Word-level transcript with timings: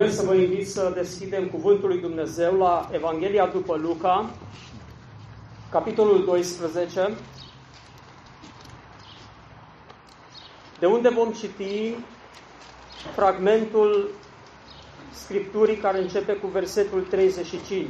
Vreau 0.00 0.12
să 0.12 0.26
vă 0.26 0.34
invit 0.34 0.68
să 0.68 0.92
deschidem 0.94 1.48
Cuvântul 1.48 1.88
lui 1.88 2.00
Dumnezeu 2.00 2.56
la 2.56 2.88
Evanghelia 2.92 3.46
după 3.46 3.76
Luca, 3.76 4.30
capitolul 5.70 6.24
12, 6.24 7.14
de 10.78 10.86
unde 10.86 11.08
vom 11.08 11.32
citi 11.32 11.94
fragmentul 13.14 14.10
Scripturii 15.12 15.76
care 15.76 16.00
începe 16.00 16.32
cu 16.32 16.46
versetul 16.46 17.00
35. 17.00 17.88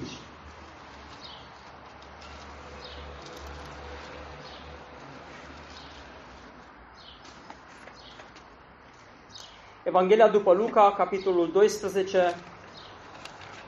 Evanghelia 9.88 10.28
după 10.28 10.52
Luca, 10.52 10.94
capitolul 10.96 11.50
12, 11.52 12.34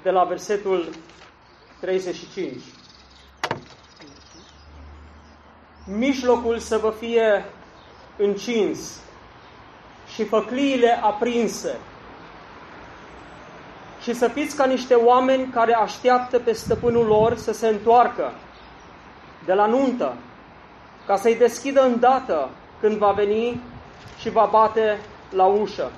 de 0.03 0.11
la 0.11 0.25
versetul 0.25 0.89
35. 1.81 2.63
Mijlocul 5.87 6.59
să 6.59 6.79
vă 6.79 6.91
fie 6.99 7.45
încins 8.17 9.01
și 10.15 10.25
făcliile 10.25 10.99
aprinse 11.03 11.77
și 14.03 14.15
să 14.15 14.29
fiți 14.29 14.57
ca 14.57 14.65
niște 14.65 14.95
oameni 14.95 15.53
care 15.53 15.75
așteaptă 15.75 16.39
pe 16.39 16.53
stăpânul 16.53 17.07
lor 17.07 17.37
să 17.37 17.53
se 17.53 17.69
întoarcă 17.69 18.33
de 19.45 19.53
la 19.53 19.67
nuntă, 19.67 20.17
ca 21.07 21.17
să-i 21.17 21.37
deschidă 21.37 21.83
îndată 21.83 22.51
când 22.81 22.97
va 22.97 23.13
veni 23.13 23.61
și 24.19 24.31
va 24.31 24.49
bate 24.53 24.99
la 25.31 25.45
ușă. 25.45 25.91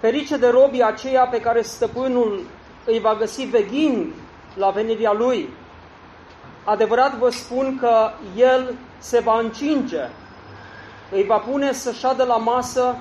Ferice 0.00 0.36
de 0.36 0.48
robii 0.48 0.82
aceia 0.82 1.26
pe 1.26 1.40
care 1.40 1.62
stăpânul 1.62 2.46
îi 2.84 3.00
va 3.00 3.14
găsi 3.14 3.42
veghind 3.42 4.12
la 4.54 4.70
venirea 4.70 5.12
lui. 5.12 5.48
Adevărat 6.64 7.16
vă 7.16 7.30
spun 7.30 7.78
că 7.78 8.10
el 8.36 8.74
se 8.98 9.20
va 9.20 9.38
încinge, 9.38 10.08
îi 11.10 11.24
va 11.24 11.36
pune 11.36 11.72
să 11.72 11.92
șadă 11.92 12.24
la 12.24 12.36
masă 12.36 12.96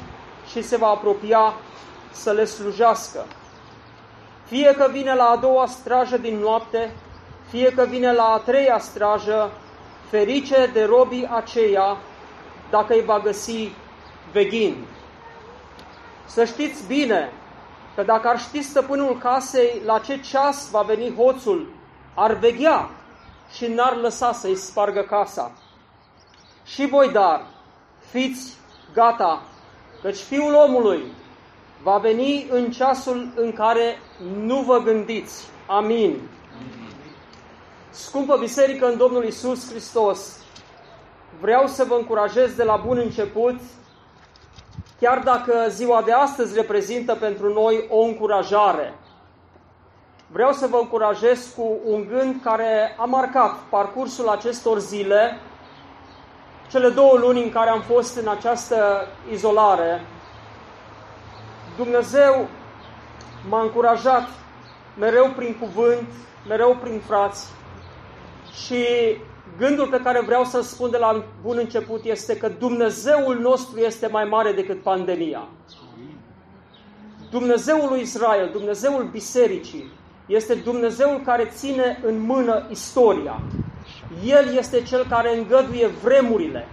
și 0.52 0.62
se 0.62 0.78
va 0.78 0.88
apropia 0.88 1.54
să 2.12 2.32
le 2.32 2.46
slujească. 2.46 3.26
Fie 4.46 4.74
că 4.78 4.88
vine 4.92 5.14
la 5.14 5.24
a 5.24 5.36
doua 5.36 5.66
strajă 5.66 6.18
din 6.18 6.38
noapte, 6.38 6.92
fie 7.50 7.72
că 7.72 7.86
vine 7.90 8.14
la 8.14 8.24
a 8.24 8.38
treia 8.38 8.80
strajă, 8.80 9.52
ferice 10.10 10.70
de 10.74 10.84
robii 10.84 11.30
aceia, 11.32 11.98
dacă 12.70 12.94
îi 12.94 13.04
va 13.06 13.20
găsi 13.20 13.72
veghind. 14.32 14.76
Să 16.30 16.46
știți 16.46 16.88
bine 16.88 17.32
că 17.96 18.04
dacă 18.04 18.28
ar 18.28 18.40
ști 18.40 18.62
stăpânul 18.62 19.18
casei 19.18 19.82
la 19.86 20.00
ce 20.00 20.20
ceas 20.20 20.70
va 20.70 20.82
veni 20.82 21.16
hoțul, 21.16 21.68
ar 22.16 22.34
veghea 22.34 22.90
și 23.52 23.68
n-ar 23.68 23.96
lăsa 23.96 24.32
să-i 24.32 24.56
spargă 24.56 25.02
casa. 25.02 25.52
Și 26.66 26.88
voi 26.88 27.10
dar, 27.12 27.46
fiți 28.10 28.54
gata, 28.94 29.42
căci 30.02 30.18
fiul 30.18 30.54
omului 30.54 31.04
va 31.84 31.98
veni 31.98 32.48
în 32.50 32.72
ceasul 32.72 33.32
în 33.36 33.54
care 33.54 33.98
nu 34.42 34.62
vă 34.62 34.78
gândiți. 34.78 35.48
Amin. 35.68 36.20
Scumpă 37.90 38.38
biserică 38.38 38.88
în 38.88 38.98
Domnul 38.98 39.24
Isus 39.24 39.70
Hristos, 39.70 40.38
vreau 41.42 41.68
să 41.68 41.84
vă 41.84 41.96
încurajez 41.96 42.54
de 42.54 42.64
la 42.64 42.76
bun 42.76 42.98
început 42.98 43.60
chiar 45.00 45.20
dacă 45.20 45.66
ziua 45.70 46.02
de 46.02 46.12
astăzi 46.12 46.56
reprezintă 46.56 47.16
pentru 47.16 47.54
noi 47.54 47.86
o 47.90 48.00
încurajare. 48.00 48.94
Vreau 50.28 50.52
să 50.52 50.68
vă 50.68 50.78
încurajez 50.78 51.54
cu 51.56 51.78
un 51.86 52.08
gând 52.08 52.42
care 52.44 52.96
a 52.98 53.06
marcat 53.06 53.56
parcursul 53.70 54.28
acestor 54.28 54.80
zile, 54.80 55.40
cele 56.70 56.90
două 56.90 57.18
luni 57.18 57.44
în 57.44 57.50
care 57.50 57.70
am 57.70 57.82
fost 57.82 58.18
în 58.18 58.28
această 58.28 59.08
izolare. 59.32 60.02
Dumnezeu 61.78 62.48
m-a 63.50 63.62
încurajat 63.62 64.30
mereu 64.98 65.34
prin 65.36 65.56
cuvânt, 65.60 66.08
mereu 66.48 66.78
prin 66.82 67.00
frați 67.00 67.48
și 68.66 68.86
Gândul 69.60 69.88
pe 69.88 70.02
care 70.04 70.22
vreau 70.22 70.44
să-l 70.44 70.62
spun 70.62 70.90
de 70.90 70.98
la 70.98 71.24
bun 71.42 71.58
început 71.58 72.04
este 72.04 72.38
că 72.38 72.52
Dumnezeul 72.60 73.40
nostru 73.40 73.80
este 73.80 74.08
mai 74.08 74.24
mare 74.24 74.52
decât 74.52 74.82
pandemia. 74.82 75.48
Dumnezeul 77.30 77.90
lui 77.90 78.02
Israel, 78.02 78.50
Dumnezeul 78.52 79.10
bisericii, 79.12 79.92
este 80.26 80.54
Dumnezeul 80.54 81.22
care 81.26 81.52
ține 81.56 82.00
în 82.06 82.20
mână 82.20 82.68
istoria. 82.70 83.42
El 84.26 84.56
este 84.58 84.82
cel 84.82 85.06
care 85.10 85.38
îngăduie 85.38 85.88
vremurile. 85.88 86.68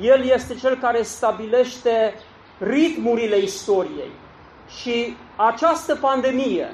El 0.00 0.24
este 0.24 0.54
cel 0.54 0.76
care 0.76 1.02
stabilește 1.02 2.14
ritmurile 2.58 3.38
istoriei. 3.38 4.10
Și 4.80 5.16
această 5.36 5.94
pandemie 5.94 6.66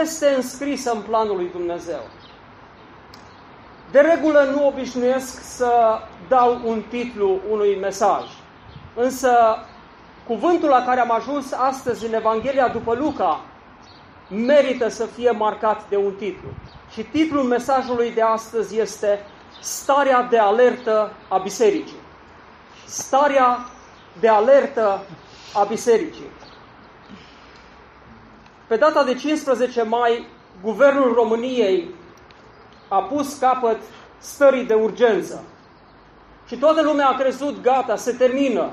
este 0.00 0.32
înscrisă 0.36 0.92
în 0.92 1.00
planul 1.00 1.36
lui 1.36 1.48
Dumnezeu. 1.52 2.00
De 3.92 4.00
regulă 4.00 4.48
nu 4.54 4.66
obișnuiesc 4.66 5.42
să 5.42 5.98
dau 6.28 6.60
un 6.64 6.82
titlu 6.88 7.40
unui 7.50 7.78
mesaj. 7.80 8.24
Însă 8.94 9.32
cuvântul 10.26 10.68
la 10.68 10.84
care 10.84 11.00
am 11.00 11.10
ajuns 11.12 11.52
astăzi 11.52 12.06
în 12.06 12.14
Evanghelia 12.14 12.68
după 12.68 12.94
Luca 12.94 13.40
merită 14.28 14.88
să 14.88 15.06
fie 15.06 15.30
marcat 15.30 15.88
de 15.88 15.96
un 15.96 16.12
titlu. 16.12 16.48
Și 16.92 17.02
titlul 17.02 17.42
mesajului 17.42 18.10
de 18.10 18.22
astăzi 18.22 18.78
este 18.78 19.20
Starea 19.60 20.22
de 20.22 20.38
alertă 20.38 21.12
a 21.28 21.38
bisericii. 21.38 22.00
Starea 22.86 23.58
de 24.20 24.28
alertă 24.28 25.04
a 25.54 25.64
bisericii. 25.64 26.30
Pe 28.66 28.76
data 28.76 29.04
de 29.04 29.14
15 29.14 29.82
mai, 29.82 30.26
Guvernul 30.62 31.14
României 31.14 31.94
a 32.92 32.98
pus 32.98 33.38
capăt 33.38 33.80
stării 34.18 34.64
de 34.64 34.74
urgență. 34.74 35.44
Și 36.46 36.56
toată 36.56 36.82
lumea 36.82 37.08
a 37.08 37.16
crezut, 37.16 37.62
gata, 37.62 37.96
se 37.96 38.12
termină. 38.12 38.68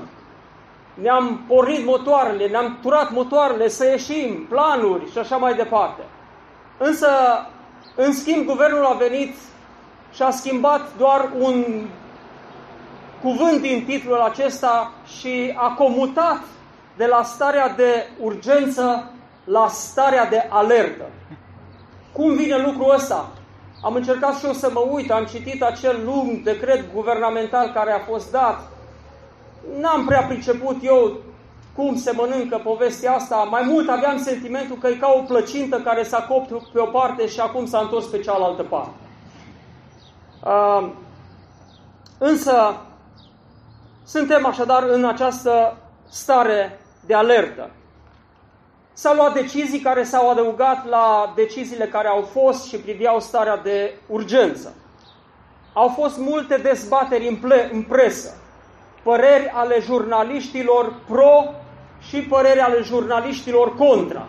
Ne-am 0.94 1.44
pornit 1.46 1.84
motoarele, 1.84 2.46
ne-am 2.46 2.78
turat 2.82 3.10
motoarele 3.10 3.68
să 3.68 3.84
ieșim, 3.84 4.46
planuri 4.48 5.10
și 5.10 5.18
așa 5.18 5.36
mai 5.36 5.54
departe. 5.54 6.02
Însă, 6.78 7.08
în 7.96 8.12
schimb, 8.12 8.46
guvernul 8.46 8.84
a 8.84 8.92
venit 8.92 9.34
și 10.12 10.22
a 10.22 10.30
schimbat 10.30 10.96
doar 10.98 11.30
un 11.38 11.86
cuvânt 13.22 13.60
din 13.60 13.84
titlul 13.84 14.20
acesta 14.20 14.92
și 15.18 15.54
a 15.56 15.74
comutat 15.74 16.40
de 16.96 17.06
la 17.06 17.22
starea 17.22 17.68
de 17.68 18.08
urgență 18.20 19.10
la 19.44 19.68
starea 19.68 20.26
de 20.26 20.46
alertă. 20.48 21.04
Cum 22.12 22.34
vine 22.34 22.56
lucrul 22.56 22.94
ăsta? 22.94 23.28
Am 23.82 23.94
încercat 23.94 24.38
și 24.38 24.46
eu 24.46 24.52
să 24.52 24.70
mă 24.72 24.86
uit, 24.90 25.10
am 25.10 25.24
citit 25.24 25.62
acel 25.62 26.00
lung 26.04 26.42
decret 26.42 26.92
guvernamental 26.94 27.72
care 27.72 27.92
a 27.92 27.98
fost 27.98 28.30
dat. 28.30 28.68
N-am 29.80 30.04
prea 30.04 30.22
priceput 30.22 30.76
eu 30.82 31.16
cum 31.74 31.96
se 31.96 32.12
mănâncă 32.12 32.60
povestea 32.64 33.14
asta. 33.14 33.36
Mai 33.36 33.62
mult 33.66 33.88
aveam 33.88 34.18
sentimentul 34.18 34.76
că 34.76 34.86
e 34.86 34.94
ca 34.94 35.14
o 35.16 35.22
plăcintă 35.22 35.80
care 35.80 36.02
s-a 36.02 36.22
copt 36.22 36.72
pe 36.72 36.80
o 36.80 36.84
parte 36.84 37.26
și 37.26 37.40
acum 37.40 37.66
s-a 37.66 37.78
întors 37.78 38.06
pe 38.06 38.18
cealaltă 38.18 38.62
parte. 38.62 38.90
Uh, 40.44 40.90
însă, 42.18 42.76
suntem 44.04 44.46
așadar 44.46 44.82
în 44.82 45.04
această 45.04 45.76
stare 46.08 46.80
de 47.06 47.14
alertă. 47.14 47.70
S-au 48.92 49.14
luat 49.14 49.34
decizii 49.34 49.80
care 49.80 50.02
s-au 50.02 50.30
adăugat 50.30 50.88
la 50.88 51.32
deciziile 51.36 51.84
care 51.84 52.08
au 52.08 52.22
fost 52.22 52.68
și 52.68 52.76
priveau 52.76 53.20
starea 53.20 53.56
de 53.56 53.94
urgență. 54.06 54.74
Au 55.72 55.88
fost 55.88 56.18
multe 56.18 56.56
dezbateri 56.56 57.28
în, 57.28 57.36
ple- 57.36 57.70
în 57.72 57.82
presă, 57.82 58.36
păreri 59.02 59.52
ale 59.54 59.80
jurnaliștilor 59.80 60.94
pro 61.08 61.44
și 62.00 62.20
păreri 62.20 62.60
ale 62.60 62.82
jurnaliștilor 62.82 63.76
contra. 63.76 64.26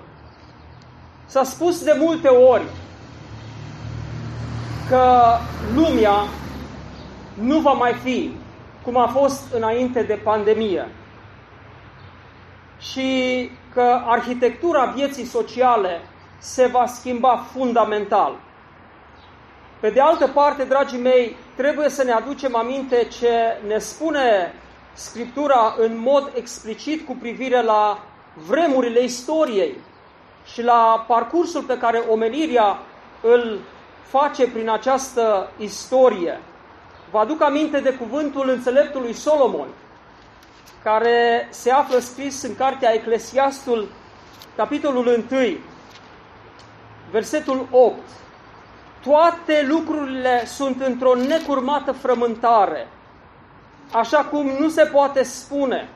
S-a 1.25 1.43
spus 1.43 1.83
de 1.83 1.95
multe 1.99 2.27
ori 2.27 2.65
că 4.89 5.37
lumea 5.73 6.25
nu 7.33 7.59
va 7.59 7.71
mai 7.71 7.93
fi 7.93 8.31
cum 8.83 8.97
a 8.97 9.07
fost 9.07 9.53
înainte 9.53 10.03
de 10.03 10.13
pandemie 10.13 10.87
și 12.79 13.49
că 13.73 14.01
arhitectura 14.05 14.85
vieții 14.85 15.25
sociale 15.25 16.01
se 16.37 16.65
va 16.65 16.85
schimba 16.85 17.45
fundamental. 17.53 18.35
Pe 19.79 19.89
de 19.89 20.01
altă 20.01 20.27
parte, 20.27 20.63
dragii 20.63 20.99
mei, 20.99 21.35
trebuie 21.55 21.89
să 21.89 22.03
ne 22.03 22.11
aducem 22.11 22.55
aminte 22.55 23.07
ce 23.19 23.59
ne 23.67 23.77
spune 23.77 24.53
Scriptura 24.93 25.75
în 25.77 25.99
mod 25.99 26.31
explicit 26.35 27.05
cu 27.05 27.15
privire 27.19 27.61
la 27.61 28.03
vremurile 28.47 29.03
istoriei 29.03 29.77
și 30.45 30.63
la 30.63 31.05
parcursul 31.07 31.63
pe 31.63 31.77
care 31.77 32.03
omenirea 32.09 32.79
îl 33.21 33.59
face 34.03 34.47
prin 34.47 34.69
această 34.69 35.51
istorie. 35.57 36.39
Vă 37.11 37.17
aduc 37.17 37.41
aminte 37.41 37.79
de 37.79 37.93
cuvântul 37.93 38.49
înțeleptului 38.49 39.13
Solomon, 39.13 39.67
care 40.83 41.47
se 41.49 41.71
află 41.71 41.99
scris 41.99 42.41
în 42.41 42.55
cartea 42.55 42.93
Eclesiastul, 42.93 43.87
capitolul 44.55 45.25
1, 45.31 45.39
versetul 47.11 47.67
8. 47.71 47.97
Toate 49.03 49.65
lucrurile 49.67 50.45
sunt 50.45 50.81
într-o 50.81 51.15
necurmată 51.15 51.91
frământare, 51.91 52.87
așa 53.91 54.17
cum 54.17 54.45
nu 54.59 54.69
se 54.69 54.83
poate 54.83 55.23
spune. 55.23 55.89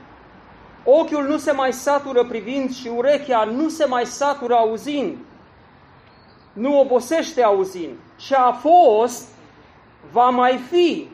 Ochiul 0.83 1.23
nu 1.23 1.37
se 1.37 1.51
mai 1.51 1.73
satură 1.73 2.23
privind 2.23 2.75
și 2.75 2.87
urechea 2.87 3.43
nu 3.43 3.69
se 3.69 3.85
mai 3.85 4.05
satură 4.05 4.53
auzind. 4.53 5.17
Nu 6.53 6.79
obosește 6.79 7.43
auzind. 7.43 7.95
Ce 8.15 8.35
a 8.35 8.51
fost, 8.51 9.27
va 10.11 10.29
mai 10.29 10.57
fi. 10.57 11.09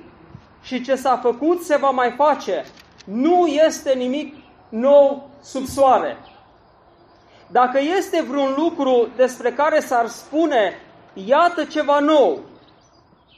Și 0.62 0.81
ce 0.81 0.95
s-a 0.95 1.17
făcut, 1.17 1.62
se 1.62 1.77
va 1.77 1.89
mai 1.89 2.13
face. 2.17 2.65
Nu 3.06 3.45
este 3.48 3.94
nimic 3.94 4.36
nou 4.69 5.30
sub 5.42 5.65
soare. 5.65 6.18
Dacă 7.48 7.80
este 7.98 8.21
vreun 8.21 8.53
lucru 8.57 9.07
despre 9.15 9.51
care 9.51 9.80
s-ar 9.80 10.07
spune, 10.07 10.74
iată 11.13 11.63
ceva 11.63 12.00
nou, 12.00 12.39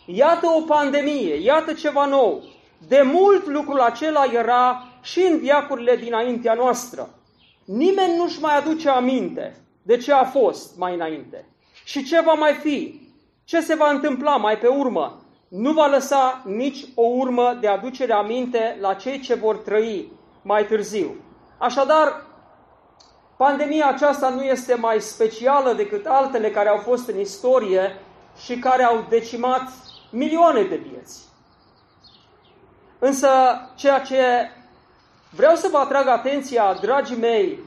iată 0.05 0.47
o 0.47 0.61
pandemie, 0.61 1.35
iată 1.35 1.73
ceva 1.73 2.05
nou, 2.05 2.43
de 2.87 3.01
mult 3.01 3.47
lucrul 3.47 3.79
acela 3.79 4.23
era 4.33 4.87
și 5.01 5.21
în 5.31 5.37
viacurile 5.37 5.95
dinaintea 5.95 6.53
noastră. 6.53 7.09
Nimeni 7.65 8.15
nu-și 8.15 8.39
mai 8.39 8.57
aduce 8.57 8.89
aminte 8.89 9.55
de 9.81 9.97
ce 9.97 10.13
a 10.13 10.23
fost 10.23 10.77
mai 10.77 10.93
înainte 10.93 11.45
și 11.83 12.03
ce 12.03 12.21
va 12.21 12.33
mai 12.33 12.53
fi, 12.53 13.01
ce 13.43 13.61
se 13.61 13.75
va 13.75 13.89
întâmpla 13.89 14.35
mai 14.35 14.57
pe 14.57 14.67
urmă. 14.67 15.22
Nu 15.55 15.71
va 15.71 15.87
lăsa 15.87 16.41
nici 16.45 16.85
o 16.95 17.01
urmă 17.01 17.57
de 17.59 17.67
aducere 17.67 18.13
aminte 18.13 18.77
la 18.79 18.93
cei 18.93 19.19
ce 19.19 19.33
vor 19.33 19.57
trăi 19.57 20.11
mai 20.41 20.65
târziu. 20.65 21.15
Așadar, 21.57 22.25
pandemia 23.37 23.87
aceasta 23.87 24.29
nu 24.29 24.41
este 24.41 24.75
mai 24.75 25.01
specială 25.01 25.73
decât 25.73 26.05
altele 26.05 26.51
care 26.51 26.69
au 26.69 26.77
fost 26.77 27.07
în 27.07 27.19
istorie 27.19 27.99
și 28.43 28.57
care 28.59 28.83
au 28.83 29.05
decimat 29.09 29.61
milioane 30.11 30.63
de 30.63 30.75
vieți. 30.75 31.21
Însă, 32.99 33.29
ceea 33.75 33.99
ce 33.99 34.49
vreau 35.29 35.55
să 35.55 35.67
vă 35.71 35.77
atrag 35.77 36.07
atenția, 36.07 36.77
dragii 36.81 37.17
mei, 37.17 37.59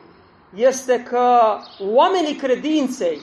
este 0.55 1.03
că 1.03 1.59
oamenii 1.81 2.35
credinței 2.35 3.21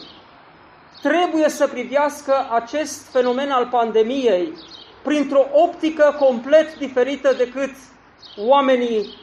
trebuie 1.04 1.50
să 1.50 1.68
privească 1.68 2.48
acest 2.52 3.08
fenomen 3.12 3.52
al 3.52 3.68
pandemiei 3.68 4.54
printr-o 5.02 5.46
optică 5.52 6.16
complet 6.20 6.78
diferită 6.78 7.34
decât 7.38 7.70
oamenii 8.38 9.18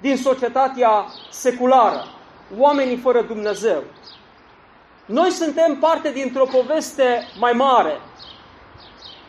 din 0.00 0.16
societatea 0.16 1.06
seculară, 1.30 2.04
oamenii 2.58 2.96
fără 2.96 3.22
Dumnezeu. 3.22 3.82
Noi 5.06 5.30
suntem 5.30 5.76
parte 5.76 6.10
dintr-o 6.10 6.44
poveste 6.44 7.28
mai 7.38 7.52
mare. 7.52 8.00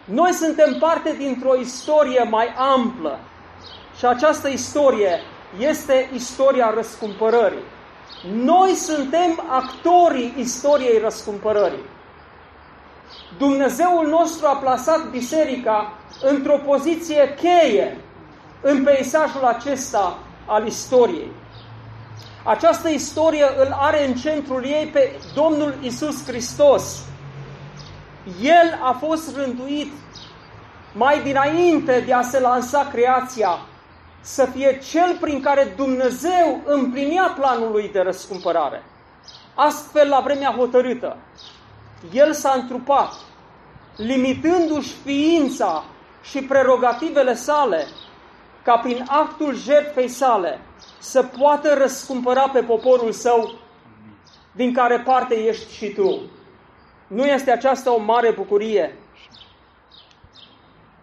Noi 0.05 0.31
suntem 0.31 0.77
parte 0.79 1.15
dintr-o 1.17 1.55
istorie 1.55 2.23
mai 2.29 2.47
amplă. 2.57 3.19
Și 3.97 4.05
această 4.05 4.47
istorie 4.47 5.19
este 5.59 6.09
istoria 6.13 6.71
răscumpărării. 6.75 7.63
Noi 8.33 8.73
suntem 8.73 9.43
actorii 9.47 10.33
istoriei 10.37 10.99
răscumpărării. 10.99 11.95
Dumnezeul 13.37 14.07
nostru 14.07 14.47
a 14.47 14.55
plasat 14.55 15.09
biserica 15.09 15.93
într-o 16.21 16.57
poziție 16.57 17.35
cheie 17.41 17.97
în 18.61 18.83
peisajul 18.83 19.43
acesta 19.43 20.17
al 20.45 20.65
istoriei. 20.65 21.31
Această 22.43 22.89
istorie 22.89 23.45
îl 23.57 23.75
are 23.79 24.07
în 24.07 24.13
centrul 24.13 24.63
ei 24.65 24.85
pe 24.85 25.19
Domnul 25.33 25.75
Isus 25.81 26.25
Hristos. 26.25 27.05
El 28.41 28.79
a 28.83 28.91
fost 28.91 29.35
rânduit 29.35 29.91
mai 30.93 31.21
dinainte 31.21 32.03
de 32.05 32.13
a 32.13 32.21
se 32.21 32.39
lansa 32.39 32.87
creația 32.91 33.59
să 34.21 34.45
fie 34.45 34.79
cel 34.91 35.17
prin 35.21 35.41
care 35.41 35.73
Dumnezeu 35.75 36.61
împlinea 36.65 37.35
planul 37.39 37.71
lui 37.71 37.89
de 37.93 37.99
răscumpărare. 37.99 38.83
Astfel, 39.55 40.09
la 40.09 40.19
vremea 40.19 40.53
hotărâtă, 40.57 41.17
El 42.11 42.33
s-a 42.33 42.51
întrupat, 42.51 43.13
limitându-și 43.95 44.95
ființa 45.03 45.83
și 46.23 46.41
prerogativele 46.43 47.33
sale, 47.33 47.87
ca 48.63 48.77
prin 48.77 49.05
actul 49.07 49.55
jertfei 49.55 50.07
sale 50.07 50.59
să 50.99 51.23
poată 51.23 51.73
răscumpăra 51.73 52.49
pe 52.49 52.63
poporul 52.63 53.11
său 53.11 53.53
din 54.51 54.73
care 54.73 54.99
parte 54.99 55.35
ești 55.35 55.73
și 55.73 55.89
tu. 55.89 56.21
Nu 57.07 57.25
este 57.25 57.51
aceasta 57.51 57.93
o 57.93 57.97
mare 57.97 58.31
bucurie? 58.31 58.97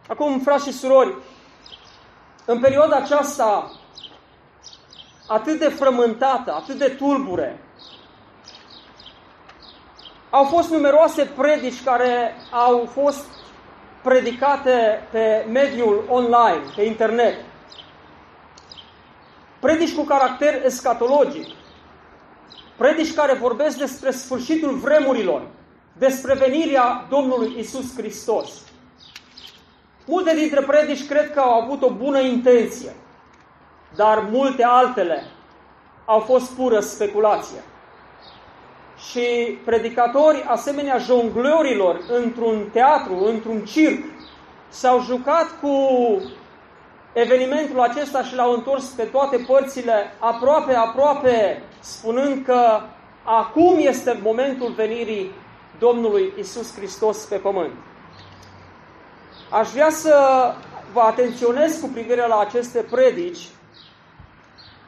Acum, 0.09 0.41
frați 0.41 0.67
și 0.67 0.73
surori, 0.73 1.15
în 2.45 2.61
perioada 2.61 2.97
aceasta 2.97 3.71
atât 5.27 5.59
de 5.59 5.69
frământată, 5.69 6.53
atât 6.53 6.79
de 6.79 6.89
tulbure, 6.89 7.61
au 10.35 10.45
fost 10.45 10.71
numeroase 10.71 11.25
predici 11.37 11.85
care 11.85 12.35
au 12.51 12.89
fost 12.93 13.25
predicate 14.03 15.09
pe 15.11 15.47
mediul 15.53 16.05
online, 16.09 16.63
pe 16.77 16.83
internet. 16.83 17.35
Predici 19.61 19.95
cu 19.95 20.03
caracter 20.03 20.65
escatologic. 20.65 21.47
Predici 22.77 23.15
care 23.15 23.35
vorbesc 23.35 23.77
despre 23.79 24.11
sfârșitul 24.11 24.75
vremurilor, 24.75 25.43
despre 25.99 26.35
venirea 26.35 27.07
Domnului 27.09 27.55
Isus 27.59 27.97
Hristos. 27.97 28.51
Multe 30.07 30.35
dintre 30.35 30.61
predici 30.61 31.07
cred 31.07 31.33
că 31.33 31.41
au 31.41 31.61
avut 31.61 31.83
o 31.83 31.91
bună 31.91 32.21
intenție, 32.21 32.95
dar 33.97 34.29
multe 34.31 34.65
altele 34.65 35.25
au 36.05 36.21
fost 36.21 36.51
pură 36.51 36.81
speculație. 36.81 37.63
Și 39.11 39.59
predicatori 39.65 40.45
asemenea 40.47 40.99
jongleurilor 40.99 42.01
într-un 42.09 42.69
teatru, 42.73 43.25
într-un 43.25 43.61
circ, 43.65 44.05
s-au 44.69 45.01
jucat 45.01 45.47
cu 45.61 45.77
evenimentul 47.13 47.81
acesta 47.81 48.23
și 48.23 48.35
l-au 48.35 48.53
întors 48.53 48.85
pe 48.85 49.03
toate 49.03 49.37
părțile 49.47 50.13
aproape, 50.19 50.75
aproape, 50.75 51.63
spunând 51.81 52.45
că 52.45 52.81
acum 53.25 53.77
este 53.79 54.21
momentul 54.23 54.73
venirii 54.73 55.31
Domnului 55.79 56.33
Isus 56.39 56.75
Hristos 56.77 57.19
pe 57.25 57.37
pământ. 57.37 57.73
Aș 59.51 59.71
vrea 59.71 59.91
să 59.91 60.17
vă 60.93 61.01
atenționez 61.01 61.81
cu 61.81 61.89
privire 61.89 62.27
la 62.27 62.39
aceste 62.39 62.85
predici, 62.91 63.49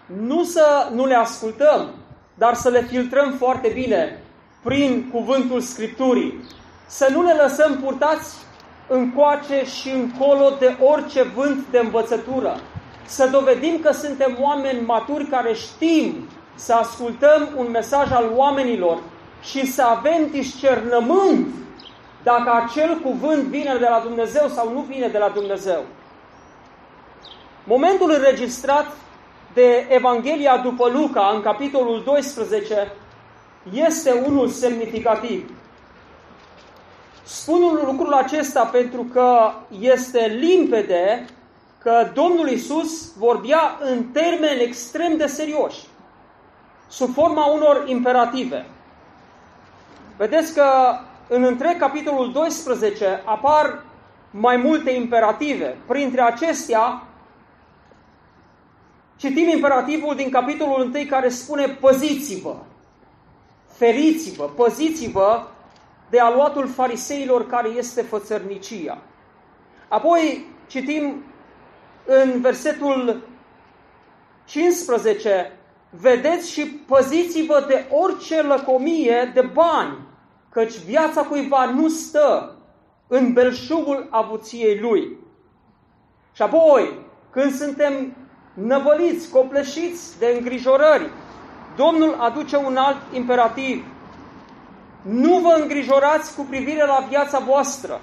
nu 0.06 0.44
să 0.44 0.88
nu 0.92 1.06
le 1.06 1.14
ascultăm, 1.14 1.90
dar 2.38 2.54
să 2.54 2.68
le 2.68 2.82
filtrăm 2.82 3.34
foarte 3.38 3.68
bine 3.68 4.22
prin 4.62 5.08
cuvântul 5.12 5.60
Scripturii. 5.60 6.44
Să 6.86 7.08
nu 7.12 7.22
ne 7.22 7.32
lăsăm 7.32 7.80
purtați 7.84 8.36
încoace 8.88 9.64
și 9.64 9.90
încolo 9.90 10.56
de 10.58 10.76
orice 10.80 11.22
vânt 11.22 11.64
de 11.70 11.78
învățătură. 11.78 12.60
Să 13.06 13.28
dovedim 13.32 13.80
că 13.82 13.92
suntem 13.92 14.36
oameni 14.40 14.80
maturi 14.86 15.24
care 15.24 15.52
știm 15.52 16.28
să 16.54 16.72
ascultăm 16.72 17.48
un 17.56 17.70
mesaj 17.70 18.12
al 18.12 18.30
oamenilor 18.34 18.98
și 19.42 19.66
să 19.66 19.82
avem 19.82 20.28
discernământ 20.30 21.46
dacă 22.22 22.62
acel 22.64 22.98
cuvânt 23.02 23.42
vine 23.42 23.76
de 23.78 23.86
la 23.90 24.00
Dumnezeu 24.04 24.48
sau 24.48 24.72
nu 24.72 24.80
vine 24.80 25.08
de 25.08 25.18
la 25.18 25.28
Dumnezeu. 25.28 25.84
Momentul 27.64 28.10
înregistrat 28.10 28.86
de 29.56 29.86
Evanghelia 29.88 30.56
după 30.56 30.88
Luca, 30.88 31.30
în 31.34 31.42
capitolul 31.42 32.02
12, 32.04 32.92
este 33.72 34.22
unul 34.26 34.48
semnificativ. 34.48 35.50
Spun 37.22 37.80
lucrul 37.84 38.12
acesta 38.12 38.64
pentru 38.64 39.02
că 39.12 39.52
este 39.80 40.36
limpede 40.38 41.24
că 41.82 42.10
Domnul 42.14 42.48
Isus 42.48 43.16
vorbea 43.18 43.78
în 43.80 44.04
termeni 44.04 44.62
extrem 44.62 45.16
de 45.16 45.26
serioși, 45.26 45.86
sub 46.88 47.12
forma 47.12 47.44
unor 47.44 47.84
imperative. 47.86 48.66
Vedeți 50.16 50.54
că 50.54 50.64
în 51.28 51.42
întreg 51.42 51.78
capitolul 51.78 52.32
12 52.32 53.22
apar 53.24 53.84
mai 54.30 54.56
multe 54.56 54.90
imperative. 54.90 55.76
Printre 55.86 56.20
acestea, 56.20 57.02
citim 59.16 59.48
imperativul 59.48 60.14
din 60.14 60.30
capitolul 60.30 60.90
1 60.94 61.04
care 61.08 61.28
spune 61.28 61.66
păziți-vă, 61.66 62.56
feriți-vă, 63.66 64.44
păziți-vă 64.44 65.46
de 66.10 66.20
aluatul 66.20 66.68
fariseilor 66.68 67.46
care 67.46 67.68
este 67.68 68.02
fățărnicia. 68.02 68.98
Apoi 69.88 70.46
citim 70.66 71.24
în 72.04 72.40
versetul 72.40 73.22
15, 74.44 75.52
vedeți 75.90 76.50
și 76.50 76.66
păziți-vă 76.66 77.64
de 77.68 77.86
orice 77.90 78.42
lăcomie 78.42 79.30
de 79.34 79.40
bani, 79.40 79.98
căci 80.50 80.78
viața 80.78 81.22
cuiva 81.22 81.64
nu 81.64 81.88
stă 81.88 82.56
în 83.06 83.32
belșugul 83.32 84.06
avuției 84.10 84.78
lui. 84.80 85.16
Și 86.32 86.42
apoi, 86.42 86.98
când 87.30 87.52
suntem 87.52 88.16
năvăliți, 88.56 89.30
copleșiți 89.30 90.18
de 90.18 90.34
îngrijorări, 90.38 91.10
Domnul 91.76 92.16
aduce 92.18 92.56
un 92.56 92.76
alt 92.76 92.96
imperativ. 93.12 93.84
Nu 95.02 95.38
vă 95.38 95.58
îngrijorați 95.60 96.36
cu 96.36 96.42
privire 96.42 96.86
la 96.86 97.06
viața 97.08 97.38
voastră, 97.38 98.00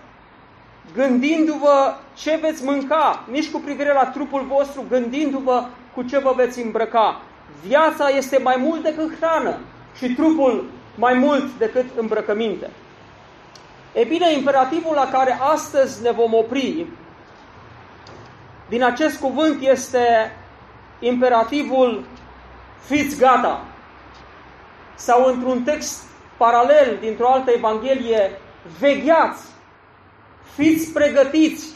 gândindu-vă 0.95 1.93
ce 2.15 2.39
veți 2.41 2.63
mânca, 2.63 3.23
nici 3.31 3.51
cu 3.51 3.59
privire 3.59 3.93
la 3.93 4.05
trupul 4.05 4.45
vostru, 4.47 4.85
gândindu-vă 4.89 5.65
cu 5.93 6.01
ce 6.01 6.17
vă 6.17 6.33
veți 6.35 6.61
îmbrăca. 6.61 7.21
Viața 7.67 8.09
este 8.09 8.37
mai 8.37 8.55
mult 8.59 8.83
decât 8.83 9.15
hrană 9.15 9.59
și 9.95 10.13
trupul 10.13 10.65
mai 10.95 11.13
mult 11.13 11.57
decât 11.57 11.85
îmbrăcăminte. 11.97 12.69
E 13.93 14.03
bine, 14.03 14.33
imperativul 14.33 14.95
la 14.95 15.09
care 15.09 15.37
astăzi 15.41 16.01
ne 16.01 16.11
vom 16.11 16.33
opri 16.33 16.85
din 18.69 18.83
acest 18.83 19.19
cuvânt 19.19 19.61
este 19.61 20.31
imperativul 21.03 22.05
fiți 22.85 23.17
gata. 23.17 23.65
Sau 24.95 25.25
într-un 25.25 25.63
text 25.63 26.03
paralel 26.37 26.97
dintr-o 27.01 27.31
altă 27.31 27.51
evanghelie, 27.51 28.31
vegheați, 28.79 29.43
fiți 30.55 30.91
pregătiți, 30.91 31.67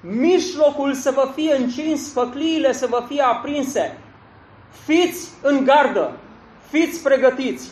mijlocul 0.00 0.94
să 0.94 1.10
vă 1.10 1.30
fie 1.34 1.56
încins, 1.56 2.12
făcliile 2.12 2.72
să 2.72 2.86
vă 2.86 3.04
fie 3.08 3.22
aprinse, 3.22 3.98
fiți 4.84 5.28
în 5.42 5.64
gardă, 5.64 6.12
fiți 6.70 7.02
pregătiți. 7.02 7.70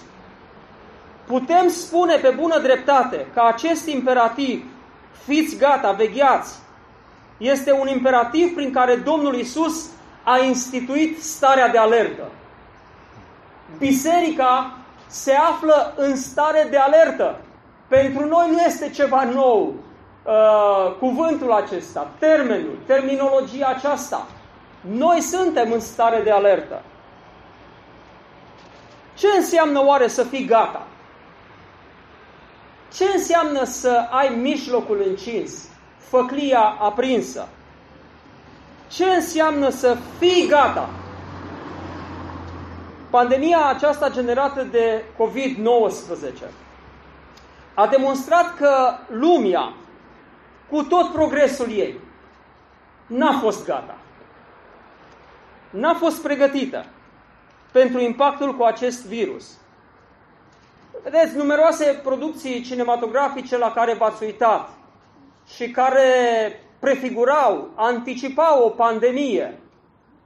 Putem 1.26 1.68
spune 1.68 2.16
pe 2.16 2.34
bună 2.40 2.58
dreptate 2.58 3.26
că 3.34 3.42
acest 3.46 3.86
imperativ, 3.86 4.64
fiți 5.24 5.56
gata, 5.56 5.92
vegheați, 5.92 6.54
este 7.38 7.72
un 7.72 7.88
imperativ 7.88 8.54
prin 8.54 8.72
care 8.72 8.96
Domnul 8.96 9.34
Isus 9.34 9.86
a 10.22 10.38
instituit 10.38 11.22
starea 11.22 11.68
de 11.68 11.78
alertă. 11.78 12.30
Biserica 13.78 14.76
se 15.06 15.32
află 15.32 15.94
în 15.96 16.16
stare 16.16 16.66
de 16.70 16.76
alertă. 16.76 17.40
Pentru 17.88 18.26
noi 18.26 18.50
nu 18.50 18.60
este 18.60 18.90
ceva 18.90 19.24
nou 19.24 19.74
uh, 20.22 20.94
cuvântul 20.98 21.52
acesta, 21.52 22.10
termenul, 22.18 22.78
terminologia 22.86 23.66
aceasta. 23.66 24.26
Noi 24.80 25.20
suntem 25.20 25.72
în 25.72 25.80
stare 25.80 26.20
de 26.22 26.30
alertă. 26.30 26.82
Ce 29.14 29.26
înseamnă 29.36 29.84
oare 29.84 30.08
să 30.08 30.22
fii 30.22 30.44
gata? 30.44 30.86
Ce 32.94 33.04
înseamnă 33.14 33.64
să 33.64 34.06
ai 34.10 34.28
mijlocul 34.28 35.04
încins, 35.06 35.68
făclia 35.98 36.76
aprinsă? 36.80 37.48
Ce 38.92 39.04
înseamnă 39.04 39.68
să 39.68 39.96
fii 40.18 40.46
gata? 40.48 40.88
Pandemia 43.10 43.66
aceasta 43.66 44.10
generată 44.10 44.62
de 44.62 45.04
COVID-19 45.14 46.50
a 47.74 47.86
demonstrat 47.86 48.54
că 48.56 48.94
lumea, 49.08 49.74
cu 50.70 50.82
tot 50.82 51.12
progresul 51.12 51.70
ei, 51.70 52.00
n-a 53.06 53.38
fost 53.38 53.66
gata. 53.66 53.96
N-a 55.70 55.94
fost 55.94 56.22
pregătită 56.22 56.84
pentru 57.72 58.00
impactul 58.00 58.56
cu 58.56 58.62
acest 58.62 59.06
virus. 59.06 59.50
Vedeți, 61.02 61.36
numeroase 61.36 62.00
producții 62.02 62.62
cinematografice 62.62 63.58
la 63.58 63.72
care 63.72 63.94
v-ați 63.94 64.22
uitat 64.22 64.70
și 65.54 65.70
care 65.70 66.02
prefigurau, 66.82 67.70
anticipau 67.74 68.64
o 68.64 68.68
pandemie 68.68 69.60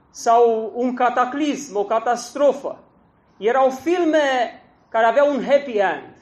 sau 0.09 0.71
un 0.75 0.93
cataclism, 0.93 1.77
o 1.77 1.83
catastrofă. 1.83 2.79
Erau 3.37 3.69
filme 3.69 4.61
care 4.89 5.05
aveau 5.05 5.33
un 5.33 5.43
happy 5.43 5.77
end. 5.77 6.15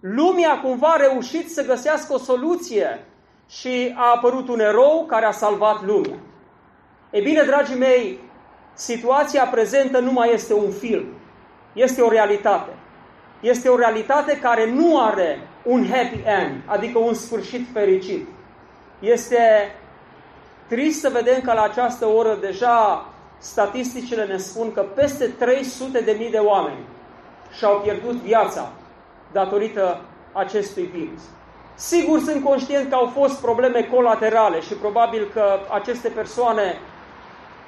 Lumea 0.00 0.60
cumva 0.60 0.88
a 0.88 0.96
reușit 0.96 1.50
să 1.50 1.64
găsească 1.64 2.12
o 2.12 2.18
soluție 2.18 3.06
și 3.48 3.94
a 3.96 4.12
apărut 4.14 4.48
un 4.48 4.60
erou 4.60 5.04
care 5.06 5.24
a 5.26 5.30
salvat 5.30 5.84
lumea. 5.84 6.18
E 7.10 7.20
bine, 7.20 7.42
dragii 7.42 7.78
mei, 7.78 8.18
situația 8.74 9.44
prezentă 9.44 9.98
nu 9.98 10.12
mai 10.12 10.32
este 10.32 10.54
un 10.54 10.70
film, 10.70 11.06
este 11.72 12.02
o 12.02 12.10
realitate. 12.10 12.70
Este 13.40 13.68
o 13.68 13.76
realitate 13.76 14.38
care 14.38 14.70
nu 14.70 15.00
are 15.00 15.38
un 15.64 15.86
happy 15.86 16.22
end, 16.24 16.62
adică 16.66 16.98
un 16.98 17.14
sfârșit 17.14 17.66
fericit. 17.72 18.28
Este 19.00 19.74
trist 20.68 21.00
să 21.00 21.08
vedem 21.08 21.40
că 21.40 21.52
la 21.52 21.62
această 21.62 22.06
oră 22.06 22.38
deja 22.40 23.06
statisticile 23.38 24.24
ne 24.24 24.36
spun 24.36 24.72
că 24.72 24.80
peste 24.80 25.24
300 25.26 26.00
de 26.00 26.14
mii 26.18 26.30
de 26.30 26.38
oameni 26.38 26.84
și-au 27.56 27.80
pierdut 27.80 28.14
viața 28.14 28.72
datorită 29.32 30.00
acestui 30.32 30.82
virus. 30.82 31.20
Sigur, 31.74 32.18
sunt 32.18 32.44
conștient 32.44 32.88
că 32.88 32.94
au 32.94 33.06
fost 33.06 33.40
probleme 33.40 33.82
colaterale 33.82 34.60
și 34.60 34.74
probabil 34.74 35.30
că 35.32 35.58
aceste 35.72 36.08
persoane 36.08 36.78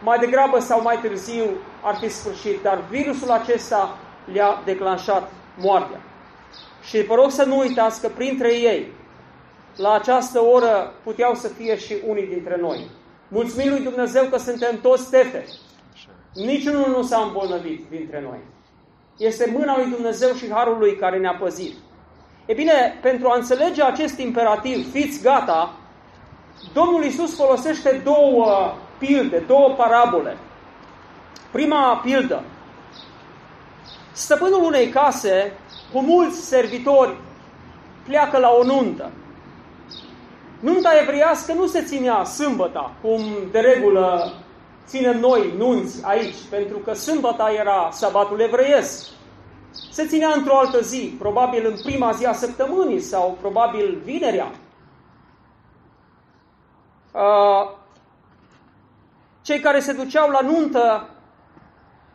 mai 0.02 0.18
degrabă 0.18 0.58
sau 0.58 0.82
mai 0.82 0.98
târziu 1.02 1.44
ar 1.82 1.94
fi 1.94 2.08
sfârșit, 2.08 2.62
dar 2.62 2.78
virusul 2.90 3.30
acesta 3.30 3.96
le-a 4.32 4.62
declanșat 4.64 5.30
moartea. 5.58 6.00
Și 6.82 7.04
vă 7.04 7.14
rog 7.14 7.30
să 7.30 7.44
nu 7.44 7.58
uitați 7.58 8.00
că 8.00 8.08
printre 8.08 8.54
ei, 8.54 8.92
la 9.76 9.92
această 9.92 10.40
oră, 10.40 10.92
puteau 11.04 11.34
să 11.34 11.48
fie 11.48 11.76
și 11.76 11.96
unii 12.06 12.26
dintre 12.26 12.58
noi. 12.60 12.86
Mulțumim 13.28 13.70
lui 13.70 13.80
Dumnezeu 13.80 14.24
că 14.24 14.38
suntem 14.38 14.80
toți 14.80 15.10
tefe. 15.10 15.44
Niciunul 16.34 16.88
nu 16.88 17.02
s-a 17.02 17.22
îmbolnăvit 17.22 17.84
dintre 17.90 18.20
noi. 18.20 18.38
Este 19.18 19.54
mâna 19.58 19.76
lui 19.76 19.90
Dumnezeu 19.90 20.34
și 20.34 20.50
harul 20.50 20.78
lui 20.78 20.96
care 20.96 21.18
ne-a 21.18 21.36
păzit. 21.40 21.74
E 22.46 22.54
bine, 22.54 22.98
pentru 23.02 23.28
a 23.28 23.36
înțelege 23.36 23.82
acest 23.82 24.18
imperativ, 24.18 24.90
fiți 24.90 25.22
gata, 25.22 25.76
Domnul 26.72 27.04
Isus 27.04 27.36
folosește 27.36 28.00
două 28.04 28.74
pilde, 28.98 29.38
două 29.46 29.68
parabole. 29.68 30.36
Prima 31.50 31.96
pildă. 31.96 32.42
Stăpânul 34.12 34.64
unei 34.64 34.88
case, 34.88 35.52
cu 35.92 36.00
mulți 36.00 36.46
servitori, 36.46 37.16
pleacă 38.02 38.38
la 38.38 38.50
o 38.50 38.64
nuntă. 38.64 39.10
Nunta 40.62 40.90
evreiască 41.00 41.52
nu 41.52 41.66
se 41.66 41.82
ținea 41.82 42.24
sâmbăta, 42.24 42.92
cum 43.00 43.20
de 43.50 43.58
regulă 43.58 44.32
ținem 44.86 45.18
noi 45.18 45.54
nunți 45.56 46.04
aici, 46.04 46.36
pentru 46.50 46.78
că 46.78 46.92
sâmbăta 46.92 47.50
era 47.58 47.88
sabatul 47.92 48.40
evreiesc. 48.40 49.08
Se 49.90 50.06
ținea 50.06 50.32
într-o 50.36 50.56
altă 50.56 50.80
zi, 50.80 51.14
probabil 51.18 51.66
în 51.66 51.76
prima 51.84 52.12
zi 52.12 52.24
a 52.24 52.32
săptămânii 52.32 53.00
sau 53.00 53.36
probabil 53.40 54.00
vinerea. 54.04 54.50
Cei 59.42 59.60
care 59.60 59.80
se 59.80 59.92
duceau 59.92 60.30
la 60.30 60.40
nuntă, 60.40 61.08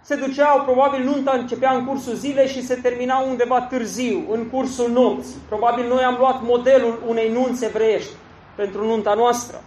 se 0.02 0.16
duceau, 0.16 0.62
probabil 0.62 1.04
nunta 1.04 1.32
începea 1.32 1.72
în 1.72 1.86
cursul 1.86 2.14
zilei 2.14 2.48
și 2.48 2.66
se 2.66 2.76
termina 2.76 3.20
undeva 3.20 3.62
târziu, 3.62 4.26
în 4.32 4.50
cursul 4.50 4.92
nopții. 4.92 5.36
Probabil 5.48 5.88
noi 5.88 6.04
am 6.04 6.16
luat 6.20 6.42
modelul 6.44 7.04
unei 7.08 7.32
nunți 7.32 7.66
evreiești 7.66 8.12
pentru 8.58 8.86
nunta 8.86 9.14
noastră. 9.14 9.62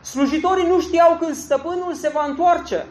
Slujitorii 0.00 0.66
nu 0.66 0.80
știau 0.80 1.16
când 1.20 1.34
stăpânul 1.34 1.94
se 1.94 2.10
va 2.14 2.24
întoarce. 2.24 2.86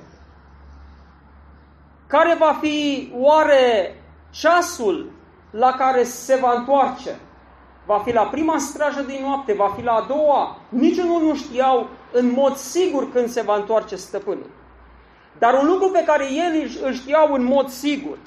Care 2.07 2.35
va 2.39 2.57
fi 2.61 3.09
oare 3.15 3.95
ceasul 4.29 5.11
la 5.51 5.71
care 5.71 6.03
se 6.03 6.35
va 6.35 6.53
întoarce 6.53 7.19
va 7.85 7.99
fi 7.99 8.11
la 8.11 8.23
prima 8.23 8.57
strajă 8.57 9.01
din 9.01 9.21
noapte, 9.21 9.53
va 9.53 9.73
fi 9.75 9.83
la 9.83 9.91
a 9.91 10.05
doua. 10.07 10.57
Niciunul 10.69 11.21
nu 11.21 11.35
știau 11.35 11.89
în 12.11 12.31
mod 12.31 12.55
sigur 12.55 13.11
când 13.11 13.29
se 13.29 13.41
va 13.41 13.55
întoarce 13.55 13.95
stăpânul. 13.95 14.49
Dar 15.37 15.53
un 15.53 15.67
lucru 15.67 15.89
pe 15.89 16.03
care 16.05 16.25
ei 16.31 16.77
îl 16.83 16.93
știau 16.93 17.33
în 17.33 17.43
mod 17.43 17.69
sigur 17.69 18.17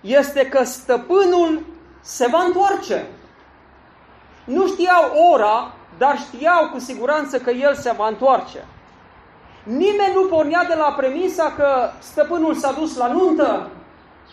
este 0.00 0.46
că 0.46 0.64
stăpânul 0.64 1.62
se 2.00 2.26
va 2.26 2.42
întoarce. 2.42 3.06
Nu 4.46 4.66
știau 4.66 5.12
ora, 5.32 5.72
dar 5.98 6.18
știau 6.18 6.68
cu 6.72 6.78
siguranță 6.78 7.38
că 7.38 7.50
el 7.50 7.74
se 7.74 7.94
va 7.96 8.08
întoarce. 8.08 8.64
Nimeni 9.62 10.14
nu 10.14 10.22
pornea 10.22 10.64
de 10.64 10.74
la 10.74 10.94
premisa 10.96 11.52
că 11.56 11.90
stăpânul 11.98 12.54
s-a 12.54 12.72
dus 12.72 12.96
la 12.96 13.06
nuntă, 13.06 13.70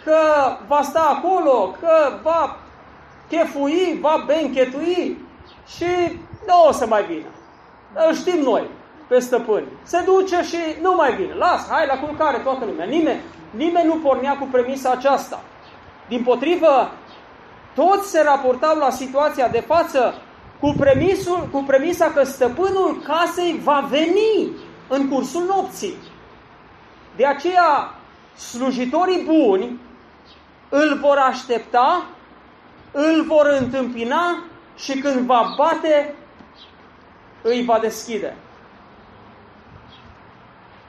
că 0.03 0.17
va 0.67 0.81
sta 0.81 1.19
acolo, 1.19 1.75
că 1.79 2.19
va 2.23 2.57
chefui, 3.29 3.97
va 4.01 4.23
benchetui 4.25 5.25
și 5.67 6.19
nu 6.47 6.67
o 6.67 6.71
să 6.71 6.85
mai 6.87 7.03
vină. 7.03 7.27
Îl 8.07 8.15
știm 8.15 8.41
noi 8.41 8.67
pe 9.07 9.19
stăpân. 9.19 9.63
Se 9.83 10.03
duce 10.05 10.41
și 10.41 10.57
nu 10.81 10.93
mai 10.95 11.15
vine. 11.15 11.33
Las, 11.33 11.69
hai 11.69 11.85
la 11.87 11.99
culcare 11.99 12.37
toată 12.37 12.65
lumea. 12.65 12.85
Nimeni, 12.85 13.21
nimeni 13.49 13.87
nu 13.87 13.95
pornea 13.95 14.37
cu 14.37 14.47
premisa 14.51 14.91
aceasta. 14.91 15.41
Din 16.07 16.23
potrivă, 16.23 16.91
toți 17.75 18.09
se 18.09 18.21
raportau 18.23 18.77
la 18.77 18.89
situația 18.89 19.47
de 19.47 19.59
față 19.59 20.13
cu, 20.59 20.73
premisul, 20.77 21.47
cu 21.51 21.63
premisa 21.67 22.05
că 22.05 22.23
stăpânul 22.23 23.01
casei 23.05 23.59
va 23.63 23.87
veni 23.89 24.51
în 24.87 25.09
cursul 25.09 25.43
nopții. 25.45 25.95
De 27.15 27.25
aceea, 27.25 27.93
slujitorii 28.35 29.23
buni 29.23 29.79
îl 30.69 30.97
vor 31.01 31.17
aștepta, 31.17 32.05
îl 32.91 33.23
vor 33.27 33.57
întâmpina 33.59 34.43
și 34.75 34.99
când 34.99 35.25
va 35.25 35.53
bate, 35.57 36.15
îi 37.41 37.63
va 37.65 37.79
deschide. 37.79 38.35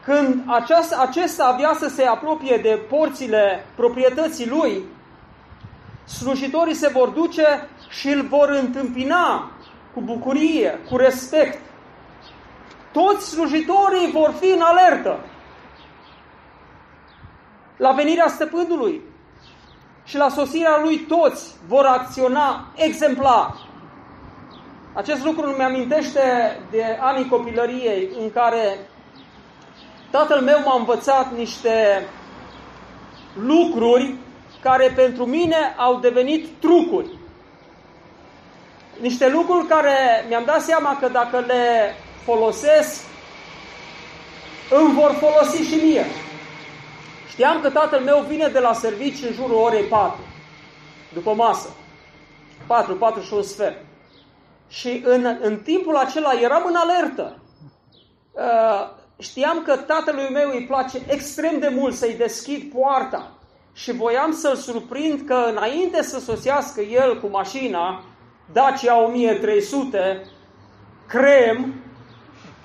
Când 0.05 0.43
aceast, 0.47 0.93
acesta 0.93 1.45
avea 1.45 1.77
să 1.79 1.89
se 1.89 2.05
apropie 2.05 2.57
de 2.57 2.81
porțile 2.89 3.67
proprietății 3.77 4.49
lui, 4.49 4.83
slujitorii 6.05 6.75
se 6.75 6.89
vor 6.89 7.09
duce 7.09 7.69
și 7.89 8.09
îl 8.09 8.23
vor 8.23 8.49
întâmpina 8.49 9.51
cu 9.95 10.01
bucurie, 10.01 10.79
cu 10.91 10.97
respect. 10.97 11.61
Toți 12.93 13.29
slujitorii 13.29 14.11
vor 14.13 14.35
fi 14.41 14.51
în 14.51 14.61
alertă 14.61 15.19
la 17.77 17.93
venirea 17.93 18.29
stăpânului 18.29 19.01
și 20.05 20.17
la 20.17 20.29
sosirea 20.29 20.81
lui 20.83 20.99
toți 20.99 21.55
vor 21.67 21.85
acționa 21.85 22.67
exemplar. 22.75 23.55
Acest 24.93 25.25
lucru 25.25 25.47
îmi 25.47 25.63
amintește 25.63 26.21
de 26.71 26.99
anii 27.01 27.29
copilăriei 27.29 28.09
în 28.21 28.31
care 28.31 28.79
tatăl 30.11 30.41
meu 30.41 30.59
m-a 30.65 30.77
învățat 30.79 31.37
niște 31.37 32.07
lucruri 33.35 34.15
care 34.65 34.93
pentru 34.97 35.25
mine 35.25 35.75
au 35.77 35.99
devenit 35.99 36.47
trucuri. 36.61 37.19
Niște 39.01 39.29
lucruri 39.29 39.67
care 39.67 40.25
mi-am 40.29 40.45
dat 40.45 40.61
seama 40.61 40.99
că 41.01 41.09
dacă 41.09 41.39
le 41.39 41.95
folosesc, 42.25 43.01
îmi 44.71 44.95
vor 44.95 45.11
folosi 45.11 45.63
și 45.63 45.75
mie. 45.75 46.05
Știam 47.29 47.61
că 47.61 47.71
tatăl 47.71 48.01
meu 48.01 48.25
vine 48.29 48.49
de 48.49 48.59
la 48.59 48.73
serviciu 48.73 49.27
în 49.27 49.33
jurul 49.33 49.57
orei 49.57 49.83
4, 49.83 50.19
după 51.13 51.35
masă. 51.35 51.69
4, 52.67 52.95
4 52.95 53.23
și 53.23 53.35
un 53.35 53.43
sfert. 53.43 53.85
Și 54.69 55.03
în, 55.05 55.39
în 55.41 55.59
timpul 55.59 55.97
acela 55.97 56.33
eram 56.41 56.65
în 56.67 56.75
alertă. 56.75 57.39
Uh, 58.33 58.89
știam 59.19 59.63
că 59.63 59.77
tatălui 59.77 60.29
meu 60.33 60.51
îi 60.51 60.67
place 60.67 60.99
extrem 61.07 61.59
de 61.59 61.69
mult 61.69 61.95
să-i 61.95 62.15
deschid 62.15 62.73
poarta 62.73 63.34
și 63.75 63.93
voiam 63.93 64.33
să-l 64.33 64.57
surprind 64.57 65.21
că 65.27 65.47
înainte 65.51 66.03
să 66.03 66.21
sosească 66.21 66.81
el 66.81 67.21
cu 67.21 67.27
mașina, 67.27 68.05
Dacia 68.53 69.03
1300, 69.05 70.23
crem, 71.07 71.75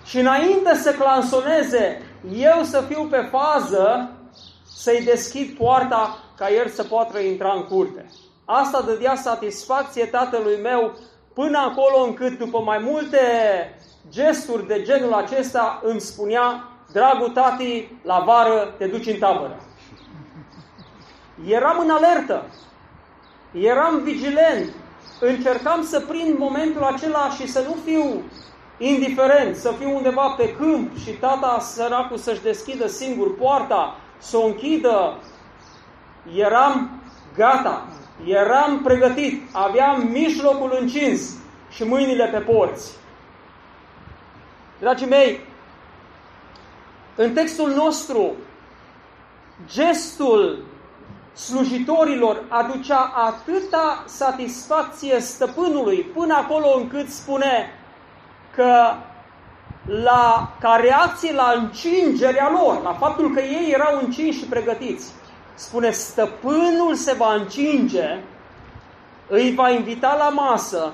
și 0.05 0.19
înainte 0.19 0.75
să 0.75 0.91
clansoneze, 0.91 2.01
eu 2.33 2.63
să 2.63 2.83
fiu 2.87 3.03
pe 3.03 3.27
fază, 3.31 4.11
să-i 4.75 5.03
deschid 5.03 5.57
poarta 5.57 6.17
ca 6.37 6.49
el 6.49 6.67
să 6.67 6.83
poată 6.83 7.19
intra 7.19 7.53
în 7.53 7.63
curte. 7.63 8.05
Asta 8.45 8.81
dădea 8.81 9.15
satisfacție 9.15 10.05
tatălui 10.05 10.59
meu 10.61 10.97
până 11.33 11.57
acolo 11.57 12.03
încât 12.05 12.37
după 12.37 12.59
mai 12.59 12.77
multe 12.77 13.19
gesturi 14.09 14.67
de 14.67 14.81
genul 14.81 15.13
acesta 15.13 15.81
îmi 15.83 15.99
spunea, 15.99 16.63
dragul 16.91 17.29
tati, 17.29 17.91
la 18.03 18.23
vară 18.25 18.73
te 18.77 18.85
duci 18.85 19.07
în 19.07 19.17
tabără. 19.17 19.68
Eram 21.47 21.79
în 21.79 21.89
alertă, 21.89 22.45
eram 23.51 24.01
vigilent, 24.03 24.73
încercam 25.19 25.83
să 25.83 25.99
prind 25.99 26.37
momentul 26.37 26.83
acela 26.83 27.29
și 27.29 27.47
să 27.47 27.63
nu 27.67 27.75
fiu 27.85 28.23
indiferent, 28.77 29.55
să 29.55 29.73
fiu 29.79 29.95
undeva 29.95 30.29
pe 30.37 30.55
câmp 30.55 30.97
și 30.97 31.11
tata 31.11 31.59
săracul 31.59 32.17
să-și 32.17 32.41
deschidă 32.41 32.87
singur 32.87 33.37
poarta, 33.37 33.95
să 34.17 34.37
o 34.37 34.45
închidă. 34.45 35.17
Eram 36.35 37.01
gata, 37.35 37.87
eram 38.25 38.81
pregătit, 38.83 39.41
aveam 39.51 40.07
mijlocul 40.07 40.77
încins 40.79 41.35
și 41.69 41.83
mâinile 41.83 42.25
pe 42.25 42.39
porți. 42.39 42.91
Dragii 44.79 45.07
mei, 45.07 45.39
în 47.15 47.33
textul 47.33 47.69
nostru, 47.69 48.33
gestul 49.67 50.63
slujitorilor 51.43 52.43
aducea 52.47 53.11
atâta 53.15 54.03
satisfacție 54.07 55.19
stăpânului, 55.19 55.97
până 55.97 56.33
acolo 56.33 56.77
încât 56.77 57.09
spune 57.09 57.69
că 58.55 58.93
la, 59.85 60.55
ca 60.59 60.75
reacție 60.75 61.33
la 61.33 61.53
încingerea 61.57 62.49
lor, 62.49 62.81
la 62.81 62.93
faptul 62.93 63.33
că 63.33 63.39
ei 63.39 63.71
erau 63.71 63.99
încinși 64.01 64.39
și 64.39 64.45
pregătiți, 64.45 65.11
spune 65.55 65.91
stăpânul 65.91 66.95
se 66.95 67.13
va 67.13 67.33
încinge, 67.33 68.19
îi 69.27 69.53
va 69.53 69.69
invita 69.69 70.15
la 70.15 70.29
masă, 70.29 70.93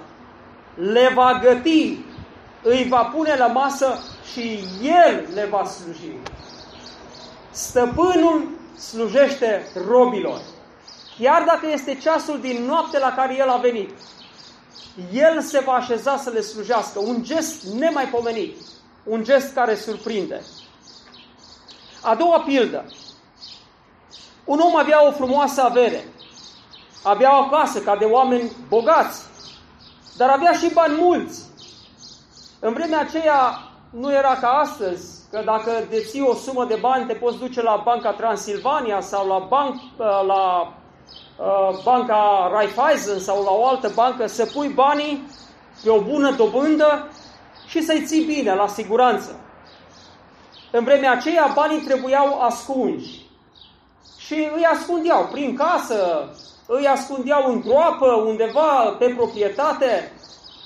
le 0.76 1.12
va 1.14 1.40
găti, 1.44 1.98
îi 2.62 2.86
va 2.90 3.04
pune 3.16 3.36
la 3.38 3.48
masă 3.48 4.00
și 4.32 4.60
el 4.82 5.28
le 5.34 5.48
va 5.50 5.66
sluji. 5.66 6.35
Stăpânul 7.56 8.48
slujește 8.78 9.68
robilor. 9.88 10.42
Chiar 11.20 11.44
dacă 11.44 11.68
este 11.72 11.96
ceasul 11.96 12.40
din 12.40 12.64
noapte 12.64 13.00
la 13.00 13.14
care 13.14 13.38
el 13.38 13.50
a 13.50 13.58
venit, 13.58 13.90
el 15.12 15.42
se 15.42 15.60
va 15.60 15.74
așeza 15.74 16.18
să 16.18 16.30
le 16.30 16.42
slujească. 16.42 17.00
Un 17.00 17.24
gest 17.24 17.64
nemaipomenit. 17.64 18.58
Un 19.04 19.24
gest 19.24 19.54
care 19.54 19.76
surprinde. 19.76 20.42
A 22.02 22.16
doua 22.16 22.40
pildă. 22.40 22.86
Un 24.46 24.60
om 24.60 24.76
avea 24.76 25.08
o 25.08 25.12
frumoasă 25.12 25.62
avere. 25.62 26.06
Avea 27.04 27.46
o 27.46 27.50
casă 27.50 27.80
ca 27.80 27.96
de 27.96 28.06
oameni 28.06 28.52
bogați. 28.68 29.22
Dar 30.18 30.30
avea 30.30 30.52
și 30.52 30.74
bani 30.74 30.96
mulți. 31.00 31.42
În 32.60 32.74
vremea 32.74 33.00
aceea 33.00 33.70
nu 33.90 34.12
era 34.12 34.36
ca 34.36 34.48
astăzi, 34.48 35.15
că 35.36 35.42
dacă 35.46 35.72
deții 35.90 36.22
o 36.22 36.34
sumă 36.34 36.66
de 36.66 36.78
bani, 36.82 37.06
te 37.06 37.14
poți 37.14 37.38
duce 37.38 37.62
la 37.62 37.82
Banca 37.86 38.12
Transilvania 38.12 39.02
sau 39.02 39.28
la, 39.28 39.38
banc, 39.50 39.76
la 40.28 40.74
uh, 41.38 41.78
Banca 41.84 42.50
Raiffeisen 42.52 43.20
sau 43.20 43.44
la 43.44 43.52
o 43.52 43.68
altă 43.68 43.92
bancă, 43.96 44.28
să 44.28 44.46
pui 44.54 44.68
banii 44.68 45.28
pe 45.84 45.90
o 45.90 46.02
bună 46.02 46.32
dobândă 46.32 47.08
și 47.68 47.84
să-i 47.84 48.04
ții 48.06 48.26
bine, 48.26 48.54
la 48.54 48.68
siguranță. 48.68 49.40
În 50.72 50.84
vremea 50.84 51.12
aceea, 51.12 51.52
banii 51.56 51.82
trebuiau 51.82 52.42
ascunși. 52.42 53.26
Și 54.18 54.50
îi 54.56 54.68
ascundeau 54.74 55.30
prin 55.32 55.56
casă, 55.56 56.30
îi 56.68 56.88
ascundeau 56.88 57.52
în 57.52 57.62
groapă, 57.62 58.08
undeva 58.08 58.96
pe 59.00 59.14
proprietate. 59.18 60.12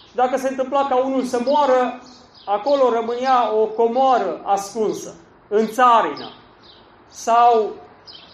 Și 0.09 0.15
dacă 0.15 0.37
se 0.37 0.47
întâmpla 0.49 0.87
ca 0.87 0.95
unul 0.95 1.23
să 1.23 1.41
moară, 1.45 2.01
acolo 2.45 2.89
rămânea 2.93 3.53
o 3.53 3.65
comoară 3.65 4.41
ascunsă, 4.43 5.15
în 5.47 5.67
țarină. 5.67 6.31
Sau 7.07 7.71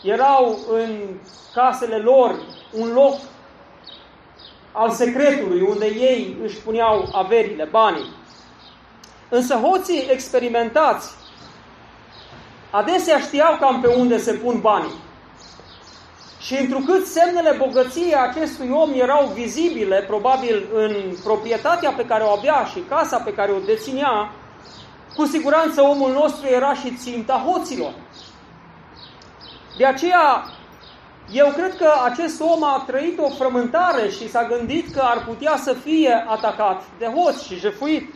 erau 0.03 0.57
în 0.71 1.19
casele 1.53 1.97
lor 1.97 2.35
un 2.73 2.93
loc 2.93 3.15
al 4.71 4.89
secretului, 4.91 5.61
unde 5.61 5.85
ei 5.85 6.37
își 6.43 6.57
puneau 6.57 7.09
averile, 7.11 7.63
banii. 7.63 8.13
Însă 9.29 9.55
hoții 9.55 10.07
experimentați 10.11 11.13
adesea 12.71 13.19
știau 13.19 13.57
cam 13.59 13.81
pe 13.81 13.87
unde 13.87 14.17
se 14.17 14.33
pun 14.33 14.59
banii. 14.61 15.03
Și 16.45 16.58
întrucât 16.60 17.05
semnele 17.05 17.55
bogăției 17.58 18.15
acestui 18.15 18.69
om 18.71 18.91
erau 18.93 19.31
vizibile, 19.34 20.03
probabil 20.08 20.65
în 20.73 20.95
proprietatea 21.23 21.91
pe 21.91 22.05
care 22.05 22.23
o 22.23 22.29
avea 22.29 22.63
și 22.63 22.79
casa 22.89 23.17
pe 23.17 23.34
care 23.34 23.51
o 23.51 23.60
deținea, 23.60 24.31
cu 25.15 25.25
siguranță 25.25 25.81
omul 25.81 26.12
nostru 26.12 26.47
era 26.47 26.73
și 26.73 26.95
ținta 26.95 27.43
hoților. 27.47 27.93
De 29.77 29.86
aceea, 29.86 30.45
eu 31.31 31.47
cred 31.47 31.77
că 31.77 31.89
acest 32.03 32.41
om 32.41 32.63
a 32.63 32.84
trăit 32.88 33.19
o 33.19 33.29
frământare 33.29 34.10
și 34.10 34.29
s-a 34.29 34.47
gândit 34.47 34.93
că 34.93 35.01
ar 35.03 35.25
putea 35.25 35.55
să 35.58 35.73
fie 35.73 36.25
atacat 36.27 36.84
de 36.99 37.05
hoți 37.05 37.45
și 37.45 37.60
jefuit. 37.60 38.13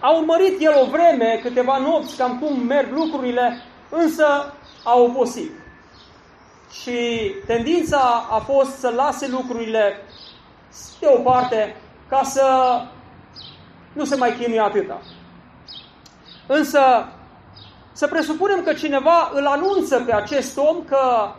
A 0.00 0.10
urmărit 0.10 0.60
el 0.60 0.72
o 0.82 0.90
vreme, 0.90 1.40
câteva 1.42 1.78
nopți, 1.78 2.16
cam 2.16 2.38
cum 2.38 2.66
merg 2.66 2.92
lucrurile, 2.92 3.62
însă 3.90 4.54
a 4.84 4.98
oposit. 4.98 5.59
Și 6.70 7.32
tendința 7.46 8.26
a 8.30 8.38
fost 8.38 8.78
să 8.78 8.88
lase 8.88 9.28
lucrurile 9.28 10.02
deoparte 11.00 11.76
ca 12.08 12.22
să 12.22 12.80
nu 13.92 14.04
se 14.04 14.16
mai 14.16 14.36
chinuie 14.36 14.60
atâta. 14.60 15.00
Însă, 16.46 16.80
să 17.92 18.06
presupunem 18.06 18.62
că 18.62 18.72
cineva 18.72 19.30
îl 19.34 19.46
anunță 19.46 20.00
pe 20.00 20.14
acest 20.14 20.56
om 20.56 20.84
că 20.84 21.32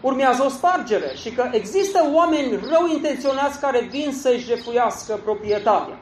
urmează 0.00 0.42
o 0.44 0.48
spargere 0.48 1.14
și 1.14 1.30
că 1.32 1.48
există 1.50 2.10
oameni 2.12 2.60
rău 2.70 2.86
intenționați 2.86 3.60
care 3.60 3.80
vin 3.80 4.12
să-și 4.12 4.44
jefuiască 4.44 5.20
proprietatea. 5.24 5.98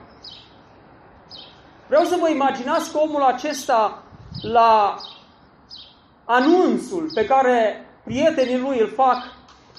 Vreau 1.87 2.05
să 2.05 2.17
vă 2.21 2.29
imaginați 2.29 2.93
că 2.93 2.99
omul 2.99 3.23
acesta, 3.23 4.03
la 4.43 4.97
anunțul 6.25 7.11
pe 7.15 7.25
care 7.25 7.86
prietenii 8.07 8.59
lui 8.59 8.81
îl 8.81 8.89
fac, 8.89 9.17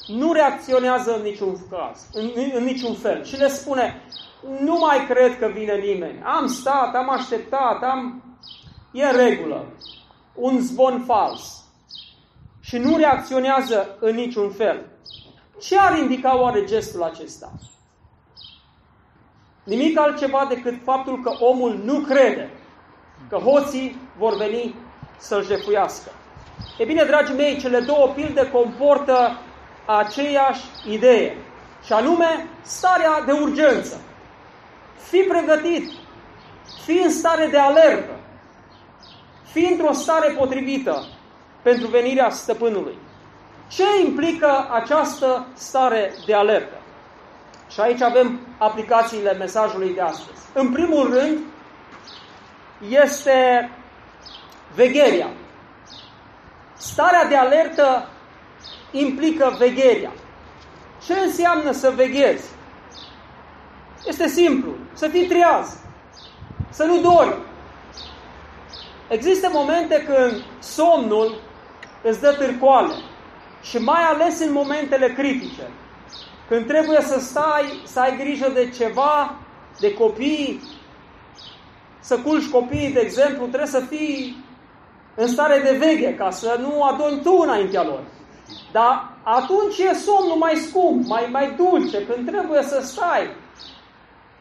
nu 0.08 0.32
reacționează 0.34 1.16
în 1.16 1.22
niciun 1.22 1.56
caz, 1.70 2.08
în, 2.14 2.32
în 2.54 2.64
niciun 2.64 2.94
fel. 2.94 3.24
Și 3.24 3.38
le 3.38 3.48
spune, 3.48 4.02
nu 4.60 4.78
mai 4.78 5.06
cred 5.06 5.40
că 5.40 5.48
vine 5.48 5.76
nimeni. 5.76 6.22
Am 6.24 6.48
stat, 6.48 6.96
am 6.96 7.10
așteptat, 7.10 7.84
am... 7.84 8.24
E 8.92 9.04
în 9.04 9.16
regulă. 9.16 9.66
Un 10.34 10.60
zvon 10.60 11.04
fals. 11.06 11.64
Și 12.60 12.78
nu 12.78 12.98
reacționează 12.98 13.98
în 14.00 14.16
niciun 14.16 14.50
fel. 14.50 14.86
Ce 15.60 15.78
ar 15.78 15.98
indica 15.98 16.40
oare 16.40 16.64
gestul 16.64 17.04
acesta? 17.04 17.52
Nimic 19.64 20.00
altceva 20.00 20.46
decât 20.50 20.76
faptul 20.84 21.22
că 21.24 21.32
omul 21.40 21.80
nu 21.84 22.00
crede 22.00 22.50
că 23.30 23.36
hoții 23.36 24.02
vor 24.18 24.36
veni 24.38 24.76
să-l 25.18 25.46
jefuiască. 25.46 26.12
E 26.78 26.86
bine, 26.86 27.04
dragii 27.04 27.36
mei, 27.36 27.58
cele 27.58 27.80
două 27.80 28.08
pilde 28.08 28.50
comportă 28.52 29.40
aceeași 29.86 30.62
idee, 30.90 31.38
și 31.86 31.94
anume 31.94 32.48
starea 32.62 33.22
de 33.26 33.32
urgență. 33.32 34.02
Fii 35.10 35.24
pregătit, 35.24 35.90
fii 36.86 37.04
în 37.04 37.12
stare 37.12 37.48
de 37.48 37.58
alertă, 37.58 38.20
fii 39.44 39.72
într-o 39.72 39.94
stare 39.94 40.34
potrivită 40.38 41.06
pentru 41.62 41.88
venirea 41.88 42.30
stăpânului. 42.30 42.98
Ce 43.68 43.84
implică 44.06 44.68
această 44.72 45.46
stare 45.54 46.14
de 46.26 46.34
alertă? 46.34 46.76
Și 47.70 47.80
aici 47.80 48.02
avem 48.02 48.40
aplicațiile 48.58 49.34
mesajului 49.34 49.94
de 49.94 50.02
astăzi. 50.02 50.42
În 50.54 50.72
primul 50.72 51.14
rând, 51.14 51.40
este 52.90 53.70
vegheria. 54.76 55.28
Starea 56.78 57.26
de 57.26 57.36
alertă 57.36 58.10
implică 58.92 59.56
vegheria. 59.58 60.12
Ce 61.06 61.14
înseamnă 61.14 61.72
să 61.72 61.94
veghezi? 61.96 62.50
Este 64.06 64.28
simplu. 64.28 64.72
Să 64.94 65.08
fii 65.08 65.28
triaz. 65.28 65.78
Să 66.70 66.84
nu 66.84 67.00
dormi. 67.02 67.46
Există 69.08 69.50
momente 69.54 70.04
când 70.04 70.44
somnul 70.60 71.40
îți 72.04 72.20
dă 72.22 72.34
târcoale. 72.34 72.94
Și 73.62 73.78
mai 73.78 74.02
ales 74.02 74.40
în 74.40 74.52
momentele 74.52 75.14
critice. 75.14 75.68
Când 76.48 76.68
trebuie 76.68 77.02
să 77.02 77.20
stai, 77.20 77.82
să 77.86 78.00
ai 78.00 78.18
grijă 78.18 78.50
de 78.54 78.70
ceva, 78.70 79.36
de 79.80 79.94
copii, 79.94 80.62
să 82.00 82.20
culci 82.20 82.50
copiii, 82.50 82.92
de 82.92 83.00
exemplu, 83.00 83.46
trebuie 83.46 83.70
să 83.70 83.80
fii 83.80 84.46
în 85.20 85.28
stare 85.28 85.60
de 85.60 85.78
veche, 85.78 86.16
ca 86.16 86.30
să 86.30 86.58
nu 86.60 86.84
adormi 86.84 87.22
tu 87.22 87.40
înaintea 87.44 87.84
lor. 87.84 88.00
Dar 88.72 89.12
atunci 89.24 89.78
e 89.78 89.94
somnul 89.94 90.38
mai 90.38 90.56
scump, 90.56 91.08
mai, 91.08 91.28
mai 91.32 91.52
dulce, 91.58 92.06
când 92.06 92.30
trebuie 92.30 92.62
să 92.62 92.80
stai, 92.84 93.28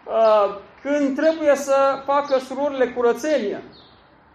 uh, 0.04 0.56
când 0.82 1.16
trebuie 1.16 1.54
să 1.54 2.02
facă 2.04 2.38
surorile 2.38 2.86
curățenie, 2.86 3.62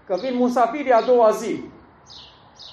că 0.08 0.18
vin 0.22 0.36
musafirii 0.36 0.92
a 0.92 1.02
doua 1.02 1.32
zi. 1.32 1.64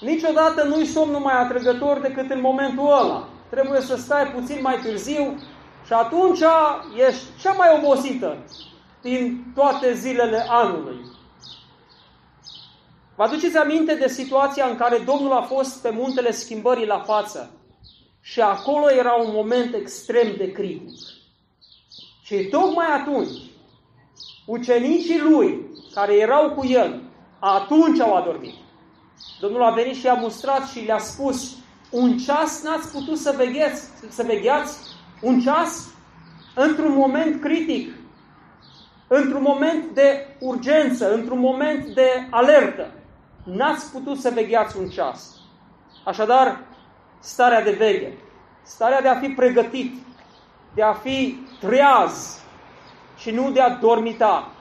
Niciodată 0.01 0.63
nu-i 0.63 0.85
somnul 0.85 1.19
mai 1.19 1.41
atrăgător 1.41 1.99
decât 1.99 2.29
în 2.29 2.41
momentul 2.41 2.85
ăla. 2.85 3.27
Trebuie 3.49 3.81
să 3.81 3.95
stai 3.95 4.25
puțin 4.25 4.59
mai 4.61 4.79
târziu 4.83 5.39
și 5.85 5.93
atunci 5.93 6.39
ești 7.07 7.23
cea 7.41 7.51
mai 7.51 7.81
obosită 7.83 8.37
din 9.01 9.43
toate 9.55 9.93
zilele 9.93 10.45
anului. 10.49 11.17
Vă 13.19 13.25
aduceți 13.25 13.57
aminte 13.57 13.95
de 13.95 14.07
situația 14.07 14.65
în 14.65 14.75
care 14.75 14.97
Domnul 15.05 15.31
a 15.31 15.41
fost 15.41 15.81
pe 15.81 15.89
muntele 15.89 16.31
schimbării 16.31 16.85
la 16.85 16.99
față 16.99 17.51
și 18.21 18.41
acolo 18.41 18.91
era 18.91 19.13
un 19.13 19.29
moment 19.33 19.73
extrem 19.73 20.35
de 20.37 20.51
critic. 20.51 20.97
Și 22.23 22.35
tocmai 22.35 22.85
atunci, 22.93 23.37
ucenicii 24.45 25.19
lui, 25.19 25.59
care 25.93 26.15
erau 26.15 26.49
cu 26.49 26.65
el, 26.65 27.01
atunci 27.39 27.99
au 27.99 28.13
adormit. 28.15 28.53
Domnul 29.39 29.63
a 29.63 29.71
venit 29.71 29.95
și 29.95 30.07
a 30.07 30.13
mustrat 30.13 30.67
și 30.67 30.85
le-a 30.85 30.97
spus, 30.97 31.55
un 31.91 32.17
ceas 32.17 32.63
n-ați 32.63 32.91
putut 32.91 33.17
să 33.17 33.33
vegheți, 33.37 33.83
să 34.09 34.23
vegheați? 34.23 34.77
Un 35.21 35.39
ceas? 35.39 35.93
Într-un 36.55 36.93
moment 36.93 37.41
critic, 37.41 37.93
într-un 39.07 39.41
moment 39.41 39.93
de 39.93 40.35
urgență, 40.39 41.13
într-un 41.13 41.39
moment 41.39 41.85
de 41.85 42.27
alertă 42.29 42.93
n-ați 43.51 43.91
putut 43.91 44.19
să 44.19 44.31
vegheați 44.33 44.77
un 44.77 44.89
ceas. 44.89 45.35
Așadar, 46.05 46.59
starea 47.19 47.63
de 47.63 47.71
veghe, 47.71 48.17
starea 48.63 49.01
de 49.01 49.07
a 49.07 49.19
fi 49.19 49.27
pregătit, 49.27 49.93
de 50.73 50.83
a 50.83 50.93
fi 50.93 51.39
treaz 51.59 52.41
și 53.17 53.31
nu 53.31 53.51
de 53.51 53.61
a 53.61 53.69
dormita. 53.69 54.51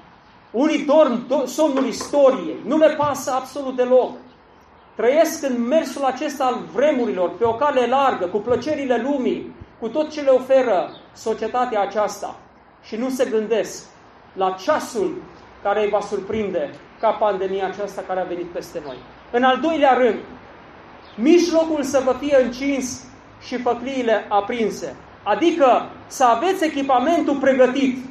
Unii 0.50 0.84
dorm 0.84 1.26
do- 1.26 1.46
somnul 1.46 1.86
istoriei, 1.86 2.56
nu 2.64 2.76
le 2.76 2.94
pasă 2.94 3.30
absolut 3.30 3.76
deloc. 3.76 4.16
Trăiesc 4.96 5.42
în 5.42 5.62
mersul 5.62 6.04
acesta 6.04 6.44
al 6.44 6.58
vremurilor, 6.72 7.30
pe 7.30 7.44
o 7.44 7.54
cale 7.54 7.86
largă, 7.86 8.26
cu 8.26 8.38
plăcerile 8.38 9.02
lumii, 9.02 9.54
cu 9.80 9.88
tot 9.88 10.10
ce 10.10 10.20
le 10.20 10.30
oferă 10.30 10.90
societatea 11.12 11.80
aceasta 11.80 12.36
și 12.82 12.96
nu 12.96 13.08
se 13.08 13.24
gândesc 13.24 13.84
la 14.32 14.50
ceasul 14.50 15.22
care 15.62 15.84
îi 15.84 15.90
va 15.90 16.00
surprinde 16.00 16.70
ca 17.00 17.10
pandemia 17.10 17.66
aceasta 17.66 18.02
care 18.06 18.20
a 18.20 18.24
venit 18.24 18.46
peste 18.46 18.82
noi. 18.84 18.96
În 19.30 19.42
al 19.42 19.60
doilea 19.60 19.92
rând, 19.92 20.18
mijlocul 21.14 21.82
să 21.82 22.02
vă 22.04 22.16
fie 22.20 22.42
încins 22.42 23.04
și 23.40 23.62
făcliile 23.62 24.26
aprinse. 24.28 24.94
Adică 25.22 25.88
să 26.06 26.24
aveți 26.24 26.64
echipamentul 26.64 27.36
pregătit. 27.36 28.04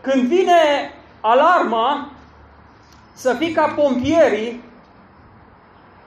Când 0.00 0.22
vine 0.22 0.92
alarma, 1.20 2.10
să 3.12 3.34
fii 3.34 3.52
ca 3.52 3.72
pompierii 3.76 4.64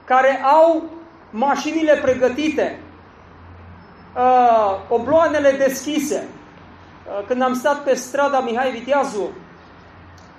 care 0.04 0.42
au 0.44 0.82
mașinile 1.30 1.94
pregătite, 1.94 2.80
uh, 4.16 4.76
obloanele 4.88 5.50
deschise. 5.50 6.28
Uh, 7.06 7.26
când 7.26 7.42
am 7.42 7.54
stat 7.54 7.82
pe 7.82 7.94
strada 7.94 8.40
Mihai 8.40 8.70
Viteazu, 8.70 9.30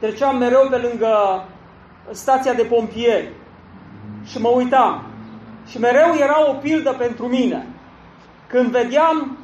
treceam 0.04 0.38
mereu 0.38 0.68
pe 0.70 0.78
lângă 0.78 1.44
stația 2.12 2.54
de 2.54 2.64
pompieri 2.64 3.32
și 4.26 4.40
mă 4.40 4.48
uitam. 4.48 5.04
Și 5.68 5.80
mereu 5.80 6.16
era 6.20 6.50
o 6.50 6.54
pildă 6.54 6.94
pentru 6.98 7.28
mine. 7.28 7.68
Când 8.48 8.72
vedeam 8.72 9.38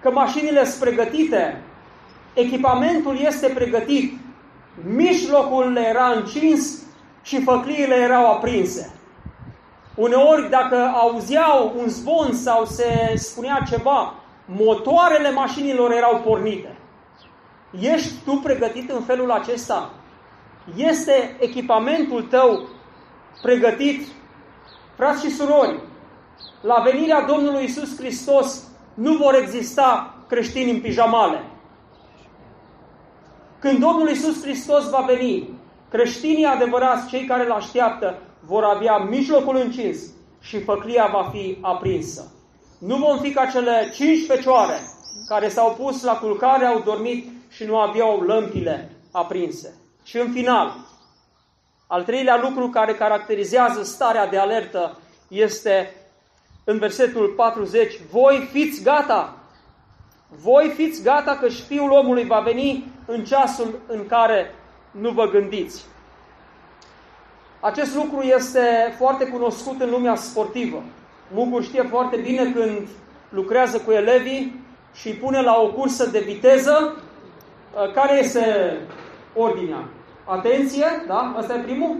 că 0.00 0.10
mașinile 0.10 0.64
sunt 0.64 0.80
pregătite, 0.80 1.62
echipamentul 2.34 3.18
este 3.18 3.48
pregătit, 3.48 4.18
mijlocul 4.84 5.76
era 5.76 6.06
încins 6.06 6.82
și 7.22 7.42
făcliile 7.42 7.94
erau 7.94 8.32
aprinse. 8.32 8.94
Uneori, 9.94 10.50
dacă 10.50 10.92
auzeau 10.94 11.72
un 11.78 11.88
zvon 11.88 12.32
sau 12.32 12.64
se 12.64 13.12
spunea 13.14 13.62
ceva, 13.70 14.14
motoarele 14.44 15.30
mașinilor 15.30 15.92
erau 15.92 16.20
pornite. 16.24 16.75
Ești 17.80 18.12
tu 18.24 18.40
pregătit 18.42 18.90
în 18.90 19.02
felul 19.02 19.30
acesta? 19.30 19.90
Este 20.76 21.36
echipamentul 21.40 22.22
tău 22.22 22.68
pregătit? 23.42 24.06
Frați 24.96 25.24
și 25.24 25.30
surori, 25.30 25.80
la 26.60 26.82
venirea 26.84 27.20
Domnului 27.20 27.64
Isus 27.64 27.96
Hristos 27.96 28.64
nu 28.94 29.16
vor 29.16 29.34
exista 29.34 30.14
creștini 30.28 30.70
în 30.70 30.80
pijamale. 30.80 31.44
Când 33.58 33.78
Domnul 33.78 34.08
Isus 34.08 34.42
Hristos 34.42 34.90
va 34.90 35.04
veni, 35.06 35.58
creștinii 35.90 36.44
adevărați, 36.44 37.08
cei 37.08 37.24
care 37.24 37.44
îl 37.44 37.52
așteaptă, 37.52 38.18
vor 38.40 38.64
avea 38.64 38.96
mijlocul 38.96 39.56
încins 39.56 39.98
și 40.40 40.62
făclia 40.62 41.08
va 41.12 41.28
fi 41.32 41.58
aprinsă. 41.60 42.32
Nu 42.78 42.96
vom 42.96 43.18
fi 43.18 43.30
ca 43.30 43.46
cele 43.46 43.90
cinci 43.94 44.26
fecioare 44.26 44.80
care 45.28 45.48
s-au 45.48 45.76
pus 45.80 46.02
la 46.02 46.12
culcare, 46.12 46.64
au 46.64 46.82
dormit 46.84 47.35
și 47.56 47.64
nu 47.64 47.78
aveau 47.78 48.20
lămpile 48.20 48.90
aprinse. 49.10 49.74
Și 50.02 50.18
în 50.18 50.32
final, 50.32 50.76
al 51.86 52.04
treilea 52.04 52.40
lucru 52.40 52.68
care 52.68 52.94
caracterizează 52.94 53.82
starea 53.82 54.26
de 54.26 54.38
alertă 54.38 54.98
este 55.28 55.94
în 56.64 56.78
versetul 56.78 57.28
40, 57.36 58.00
voi 58.10 58.48
fiți 58.52 58.82
gata, 58.82 59.36
voi 60.28 60.72
fiți 60.74 61.02
gata 61.02 61.36
că 61.36 61.48
și 61.48 61.62
Fiul 61.62 61.90
omului 61.90 62.24
va 62.24 62.40
veni 62.40 62.92
în 63.06 63.24
ceasul 63.24 63.80
în 63.86 64.06
care 64.06 64.54
nu 64.90 65.10
vă 65.10 65.28
gândiți. 65.28 65.84
Acest 67.60 67.94
lucru 67.94 68.22
este 68.22 68.94
foarte 68.96 69.26
cunoscut 69.26 69.80
în 69.80 69.90
lumea 69.90 70.14
sportivă. 70.14 70.82
Mugur 71.32 71.62
știe 71.62 71.82
foarte 71.82 72.16
bine 72.16 72.52
când 72.52 72.88
lucrează 73.28 73.78
cu 73.78 73.90
elevii 73.90 74.64
și 74.94 75.08
îi 75.08 75.14
pune 75.14 75.40
la 75.40 75.60
o 75.60 75.68
cursă 75.68 76.06
de 76.06 76.20
viteză, 76.20 76.94
uh, 76.96 77.04
care 77.94 78.18
este 78.18 78.76
ordinea? 79.34 79.84
Atenție, 80.24 80.86
da? 81.06 81.34
Asta 81.38 81.54
e 81.54 81.58
primul? 81.58 81.96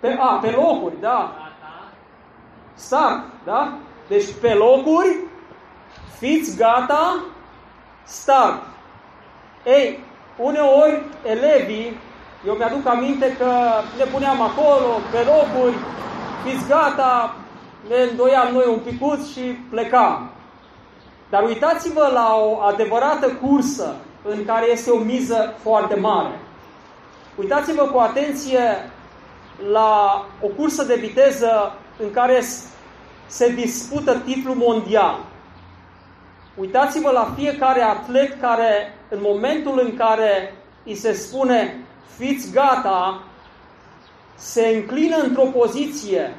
Pe, 0.00 0.16
a, 0.20 0.38
pe 0.42 0.50
locuri, 0.50 1.00
da. 1.00 1.32
Start, 2.74 3.22
da? 3.44 3.72
Deci 4.08 4.32
pe 4.40 4.54
locuri, 4.54 5.16
fiți 6.18 6.56
gata, 6.56 7.24
start. 8.04 8.62
Ei, 9.64 10.04
uneori 10.36 11.02
elevii, 11.24 11.98
eu 12.46 12.54
mi-aduc 12.54 12.86
aminte 12.86 13.36
că 13.38 13.50
ne 13.98 14.04
puneam 14.04 14.40
acolo, 14.40 14.98
pe 15.10 15.18
locuri, 15.18 15.76
fiți 16.44 16.68
gata, 16.68 17.34
ne 17.88 17.96
îndoiam 18.10 18.52
noi 18.52 18.64
un 18.68 18.78
picuț 18.78 19.26
și 19.26 19.40
plecam. 19.70 20.30
Dar 21.30 21.42
uitați-vă 21.42 22.10
la 22.12 22.34
o 22.34 22.60
adevărată 22.62 23.30
cursă 23.30 23.94
în 24.22 24.44
care 24.44 24.70
este 24.70 24.90
o 24.90 24.98
miză 24.98 25.54
foarte 25.62 25.94
mare. 25.94 26.38
Uitați-vă 27.36 27.82
cu 27.82 27.98
atenție 27.98 28.90
la 29.70 30.24
o 30.40 30.46
cursă 30.46 30.84
de 30.84 30.94
viteză 30.94 31.74
în 31.98 32.10
care 32.10 32.42
se 33.26 33.48
dispută 33.48 34.18
titlul 34.24 34.54
mondial. 34.54 35.18
Uitați-vă 36.56 37.10
la 37.10 37.32
fiecare 37.36 37.82
atlet 37.82 38.40
care, 38.40 38.98
în 39.08 39.18
momentul 39.22 39.80
în 39.82 39.96
care 39.96 40.54
îi 40.84 40.94
se 40.94 41.12
spune 41.12 41.76
fiți 42.16 42.52
gata, 42.52 43.22
se 44.34 44.66
înclină 44.66 45.16
într-o 45.16 45.44
poziție 45.44 46.34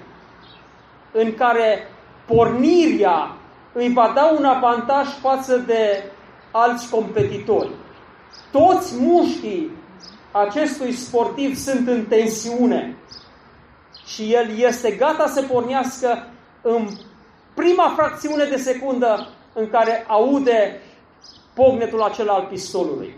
în 1.11 1.33
care 1.33 1.87
pornirea 2.25 3.35
îi 3.73 3.93
va 3.93 4.11
da 4.15 4.25
un 4.37 4.45
avantaj 4.45 5.07
față 5.21 5.57
de 5.57 6.03
alți 6.53 6.89
competitori. 6.89 7.69
Toți 8.51 8.93
mușchii 8.99 9.71
acestui 10.31 10.91
sportiv 10.91 11.55
sunt 11.55 11.87
în 11.87 12.05
tensiune 12.05 12.97
și 14.05 14.33
el 14.33 14.57
este 14.57 14.91
gata 14.91 15.27
să 15.27 15.41
pornească 15.41 16.27
în 16.61 16.87
prima 17.53 17.93
fracțiune 17.95 18.45
de 18.45 18.57
secundă 18.57 19.27
în 19.53 19.69
care 19.69 20.05
aude 20.07 20.81
pognetul 21.53 22.01
acela 22.01 22.33
al 22.33 22.47
pistolului. 22.49 23.17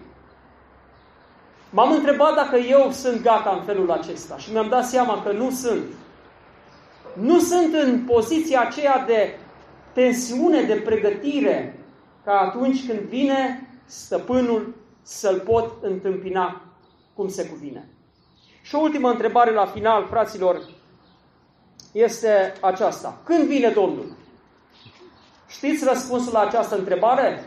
M-am 1.70 1.92
întrebat 1.92 2.36
dacă 2.36 2.58
eu 2.58 2.92
sunt 2.92 3.22
gata 3.22 3.56
în 3.60 3.66
felul 3.66 3.92
acesta 3.92 4.38
și 4.38 4.52
mi-am 4.52 4.70
dat 4.70 4.86
seama 4.86 5.24
că 5.24 5.32
nu 5.32 5.50
sunt. 5.52 5.84
Nu 7.14 7.40
sunt 7.40 7.74
în 7.74 8.00
poziția 8.00 8.62
aceea 8.62 9.04
de 9.08 9.40
tensiune, 9.94 10.62
de 10.62 10.74
pregătire, 10.74 11.80
ca 12.26 12.40
atunci 12.40 12.88
când 12.88 13.00
vine 13.00 13.70
stăpânul 13.86 14.76
să-l 15.02 15.40
pot 15.40 15.84
întâmpina 15.84 16.62
cum 17.14 17.28
se 17.30 17.50
cuvine. 17.50 17.90
Și 18.62 18.76
o 18.76 18.80
ultimă 18.80 19.10
întrebare 19.10 19.52
la 19.52 19.66
final, 19.66 20.06
fraților, 20.06 20.62
este 21.92 22.54
aceasta. 22.62 23.22
Când 23.26 23.44
vine 23.48 23.70
Domnul? 23.70 24.16
Știți 25.48 25.86
răspunsul 25.86 26.34
la 26.34 26.40
această 26.40 26.78
întrebare? 26.78 27.44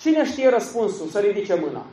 Cine 0.00 0.24
știe 0.24 0.48
răspunsul? 0.48 1.06
Să 1.06 1.18
ridice 1.18 1.54
mâna. 1.54 1.86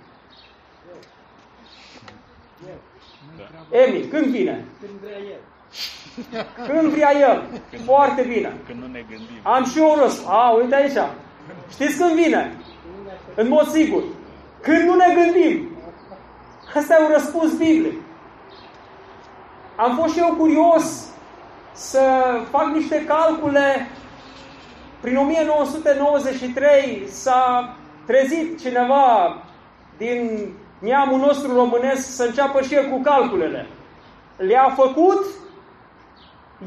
Emi, 3.72 4.08
când 4.08 4.26
vine? 4.26 4.66
Când 4.80 5.00
vrea 5.02 5.18
el. 5.18 5.40
Când 6.68 6.90
vrea 6.90 7.18
el. 7.18 7.62
Foarte 7.86 8.22
bine. 8.22 8.62
Când 8.66 8.80
nu 8.82 8.88
ne 8.88 9.06
gândim. 9.10 9.40
Am 9.44 9.66
și 9.66 9.78
eu 9.78 9.90
un 9.90 10.00
răspuns. 10.00 10.28
A, 10.28 10.50
uite 10.50 10.76
aici. 10.76 10.98
Știți 11.70 11.98
când 11.98 12.12
vine? 12.12 12.58
În 13.36 13.48
mod 13.48 13.68
sigur. 13.68 14.04
Când 14.62 14.82
nu 14.88 14.96
ne 14.96 15.16
gândim. 15.16 15.70
Asta 16.76 16.96
e 16.96 17.04
un 17.04 17.12
răspuns 17.12 17.54
biblic. 17.54 17.94
Am 19.76 19.98
fost 20.02 20.14
și 20.14 20.20
eu 20.20 20.36
curios 20.38 21.06
să 21.72 22.02
fac 22.50 22.66
niște 22.66 23.06
calcule. 23.06 23.88
Prin 25.02 25.18
1993 25.18 27.04
s-a 27.08 27.76
trezit 28.06 28.60
cineva 28.60 29.38
din 29.98 30.50
neamul 30.80 31.20
nostru 31.20 31.54
românesc 31.54 32.16
să 32.16 32.24
înceapă 32.24 32.62
și 32.62 32.74
el 32.74 32.90
cu 32.90 33.02
calculele. 33.02 33.68
Le-a 34.38 34.74
făcut, 34.76 35.26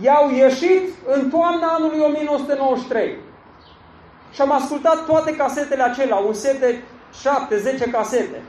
i-au 0.00 0.30
ieșit 0.30 0.82
în 1.06 1.30
toamna 1.30 1.66
anului 1.66 2.00
1993. 2.00 3.16
Și 4.32 4.40
am 4.40 4.52
ascultat 4.52 5.04
toate 5.04 5.36
casetele 5.36 5.82
acelea, 5.82 6.16
un 6.16 6.34
set 6.34 6.60
de 6.60 6.78
7-10 7.86 7.90
casete. 7.90 8.42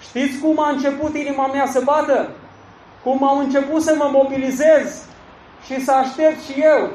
Știți 0.00 0.38
cum 0.38 0.58
a 0.58 0.68
început 0.68 1.16
inima 1.16 1.46
mea 1.46 1.66
să 1.66 1.80
bată? 1.84 2.30
Cum 3.02 3.28
am 3.28 3.38
început 3.38 3.82
să 3.82 3.94
mă 3.98 4.08
mobilizez 4.12 5.04
și 5.64 5.84
să 5.84 5.92
aștept 5.92 6.40
și 6.42 6.60
eu. 6.60 6.90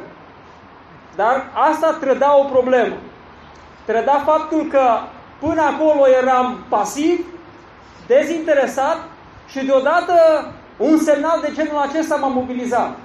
Dar 1.16 1.52
asta 1.54 1.98
trăda 2.00 2.38
o 2.38 2.44
problemă. 2.44 2.96
Trăda 3.86 4.22
faptul 4.26 4.68
că 4.68 5.00
până 5.40 5.62
acolo 5.62 6.08
eram 6.22 6.66
pasiv, 6.70 7.26
dezinteresat 8.08 8.98
și 9.48 9.66
deodată 9.66 10.14
un 10.78 10.98
semnal 10.98 11.40
de 11.42 11.52
genul 11.54 11.78
acesta 11.78 12.16
m-a 12.16 12.28
mobilizat. 12.28 12.98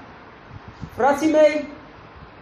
Frații 0.97 1.31
mei, 1.31 1.69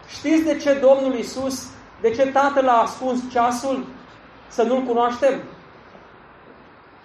știți 0.09 0.45
de 0.45 0.57
ce 0.57 0.73
Domnul 0.73 1.19
Isus, 1.19 1.66
de 2.01 2.11
ce 2.11 2.27
Tatăl 2.27 2.69
a 2.69 2.81
ascuns 2.81 3.21
ceasul 3.31 3.87
să 4.49 4.63
nu-L 4.63 4.83
cunoaștem? 4.83 5.41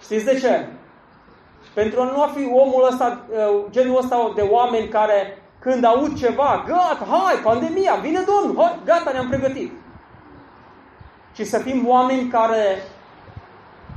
Știți 0.02 0.24
de 0.24 0.38
ce? 0.38 0.66
Pentru 1.74 2.00
a 2.00 2.04
nu 2.04 2.32
fi 2.34 2.48
omul 2.52 2.88
ăsta, 2.90 3.24
uh, 3.30 3.64
genul 3.70 3.98
ăsta 3.98 4.32
de 4.34 4.42
oameni 4.42 4.88
care 4.88 5.42
când 5.58 5.84
aud 5.84 6.18
ceva, 6.18 6.64
gata, 6.66 7.06
hai, 7.10 7.34
pandemia, 7.42 7.94
vine 7.94 8.20
Domnul, 8.20 8.62
hai, 8.62 8.78
gata, 8.84 9.10
ne-am 9.10 9.28
pregătit. 9.28 9.72
Ci 11.34 11.46
să 11.46 11.58
fim 11.58 11.88
oameni 11.88 12.28
care 12.28 12.82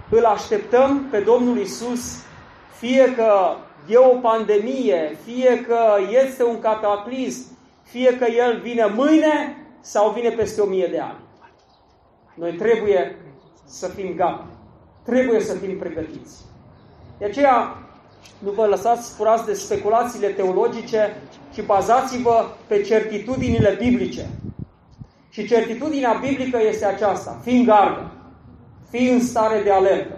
îl 0.10 0.26
așteptăm 0.26 1.08
pe 1.12 1.20
Domnul 1.20 1.58
Isus, 1.58 2.24
fie 2.78 3.14
că 3.16 3.56
e 3.88 3.98
o 3.98 4.16
pandemie, 4.16 5.18
fie 5.26 5.66
că 5.68 5.80
este 6.26 6.44
un 6.44 6.60
cataclism, 6.60 7.46
fie 7.84 8.18
că 8.18 8.26
El 8.26 8.60
vine 8.60 8.86
mâine 8.86 9.59
sau 9.82 10.12
vine 10.12 10.30
peste 10.30 10.62
o 10.62 10.66
mie 10.66 10.88
de 10.88 11.00
ani. 11.00 11.20
Noi 12.36 12.54
trebuie 12.54 13.18
să 13.66 13.88
fim 13.88 14.16
gata. 14.16 14.48
Trebuie 15.04 15.40
să 15.40 15.54
fim 15.54 15.78
pregătiți. 15.78 16.46
De 17.18 17.26
aceea, 17.26 17.76
nu 18.40 18.52
vă 18.52 18.66
lăsați 18.66 19.16
furați 19.16 19.46
de 19.46 19.54
speculațiile 19.54 20.28
teologice, 20.28 21.18
ci 21.54 21.66
bazați-vă 21.66 22.46
pe 22.68 22.82
certitudinile 22.82 23.78
biblice. 23.80 24.30
Și 25.30 25.48
certitudinea 25.48 26.14
biblică 26.14 26.60
este 26.62 26.86
aceasta, 26.86 27.40
fii 27.44 27.58
în 27.58 27.66
gardă, 27.66 28.12
fii 28.90 29.10
în 29.10 29.22
stare 29.26 29.62
de 29.62 29.72
alertă. 29.72 30.18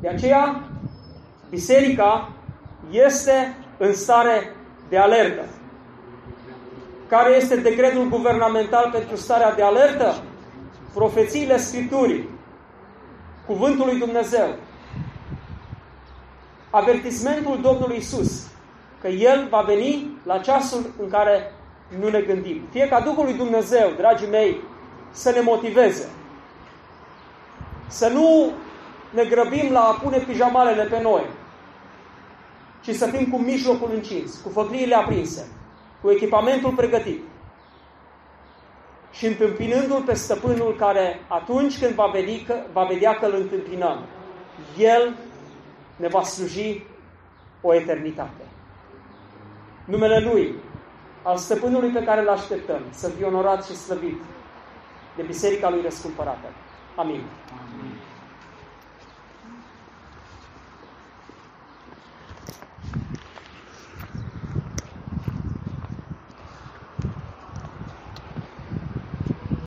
De 0.00 0.08
aceea, 0.08 0.68
biserica 1.50 2.32
este 2.90 3.56
în 3.78 3.94
stare 3.94 4.54
de 4.88 4.98
alertă. 4.98 5.44
Care 7.08 7.34
este 7.34 7.56
decretul 7.56 8.08
guvernamental 8.08 8.90
pentru 8.92 9.16
starea 9.16 9.54
de 9.54 9.62
alertă? 9.62 10.22
Profețiile 10.94 11.56
Scripturii, 11.56 12.28
Cuvântul 13.46 13.86
lui 13.86 13.98
Dumnezeu, 13.98 14.54
avertismentul 16.70 17.60
Domnului 17.60 17.96
Isus, 17.96 18.46
că 19.00 19.08
El 19.08 19.46
va 19.50 19.60
veni 19.60 20.16
la 20.24 20.38
ceasul 20.38 20.94
în 21.02 21.08
care 21.08 21.52
nu 21.98 22.08
ne 22.08 22.20
gândim. 22.20 22.62
Fie 22.70 22.88
ca 22.88 23.00
Duhul 23.00 23.24
lui 23.24 23.34
Dumnezeu, 23.34 23.90
dragii 23.96 24.28
mei, 24.28 24.60
să 25.10 25.30
ne 25.30 25.40
motiveze. 25.40 26.08
Să 27.86 28.08
nu 28.08 28.50
ne 29.10 29.24
grăbim 29.24 29.72
la 29.72 29.80
a 29.80 29.92
pune 30.02 30.18
pijamalele 30.18 30.82
pe 30.82 31.00
noi, 31.02 31.24
ci 32.82 32.94
să 32.94 33.06
fim 33.06 33.30
cu 33.30 33.38
mijlocul 33.38 33.90
încins, 33.94 34.36
cu 34.36 34.48
făcliile 34.48 34.94
aprinse, 34.94 35.46
cu 36.02 36.10
echipamentul 36.10 36.72
pregătit 36.72 37.22
și 39.12 39.26
întâmpinându-l 39.26 40.02
pe 40.02 40.14
stăpânul 40.14 40.76
care 40.76 41.20
atunci 41.28 41.78
când 41.78 41.94
va, 41.94 42.06
veni 42.06 42.44
că, 42.46 42.54
va 42.72 42.84
vedea 42.84 43.14
că 43.14 43.26
îl 43.26 43.34
întâmpinăm, 43.34 44.04
el 44.76 45.16
ne 45.96 46.08
va 46.08 46.22
sluji 46.22 46.82
o 47.60 47.74
eternitate. 47.74 48.42
Numele 49.84 50.30
Lui, 50.30 50.54
al 51.22 51.36
stăpânului 51.36 51.90
pe 51.90 52.02
care 52.02 52.20
îl 52.20 52.28
așteptăm, 52.28 52.80
să 52.90 53.08
fie 53.08 53.26
onorat 53.26 53.64
și 53.64 53.76
slăvit 53.76 54.20
de 55.16 55.22
Biserica 55.22 55.70
Lui 55.70 55.82
Răscumpărată. 55.82 56.48
Amin. 56.96 57.22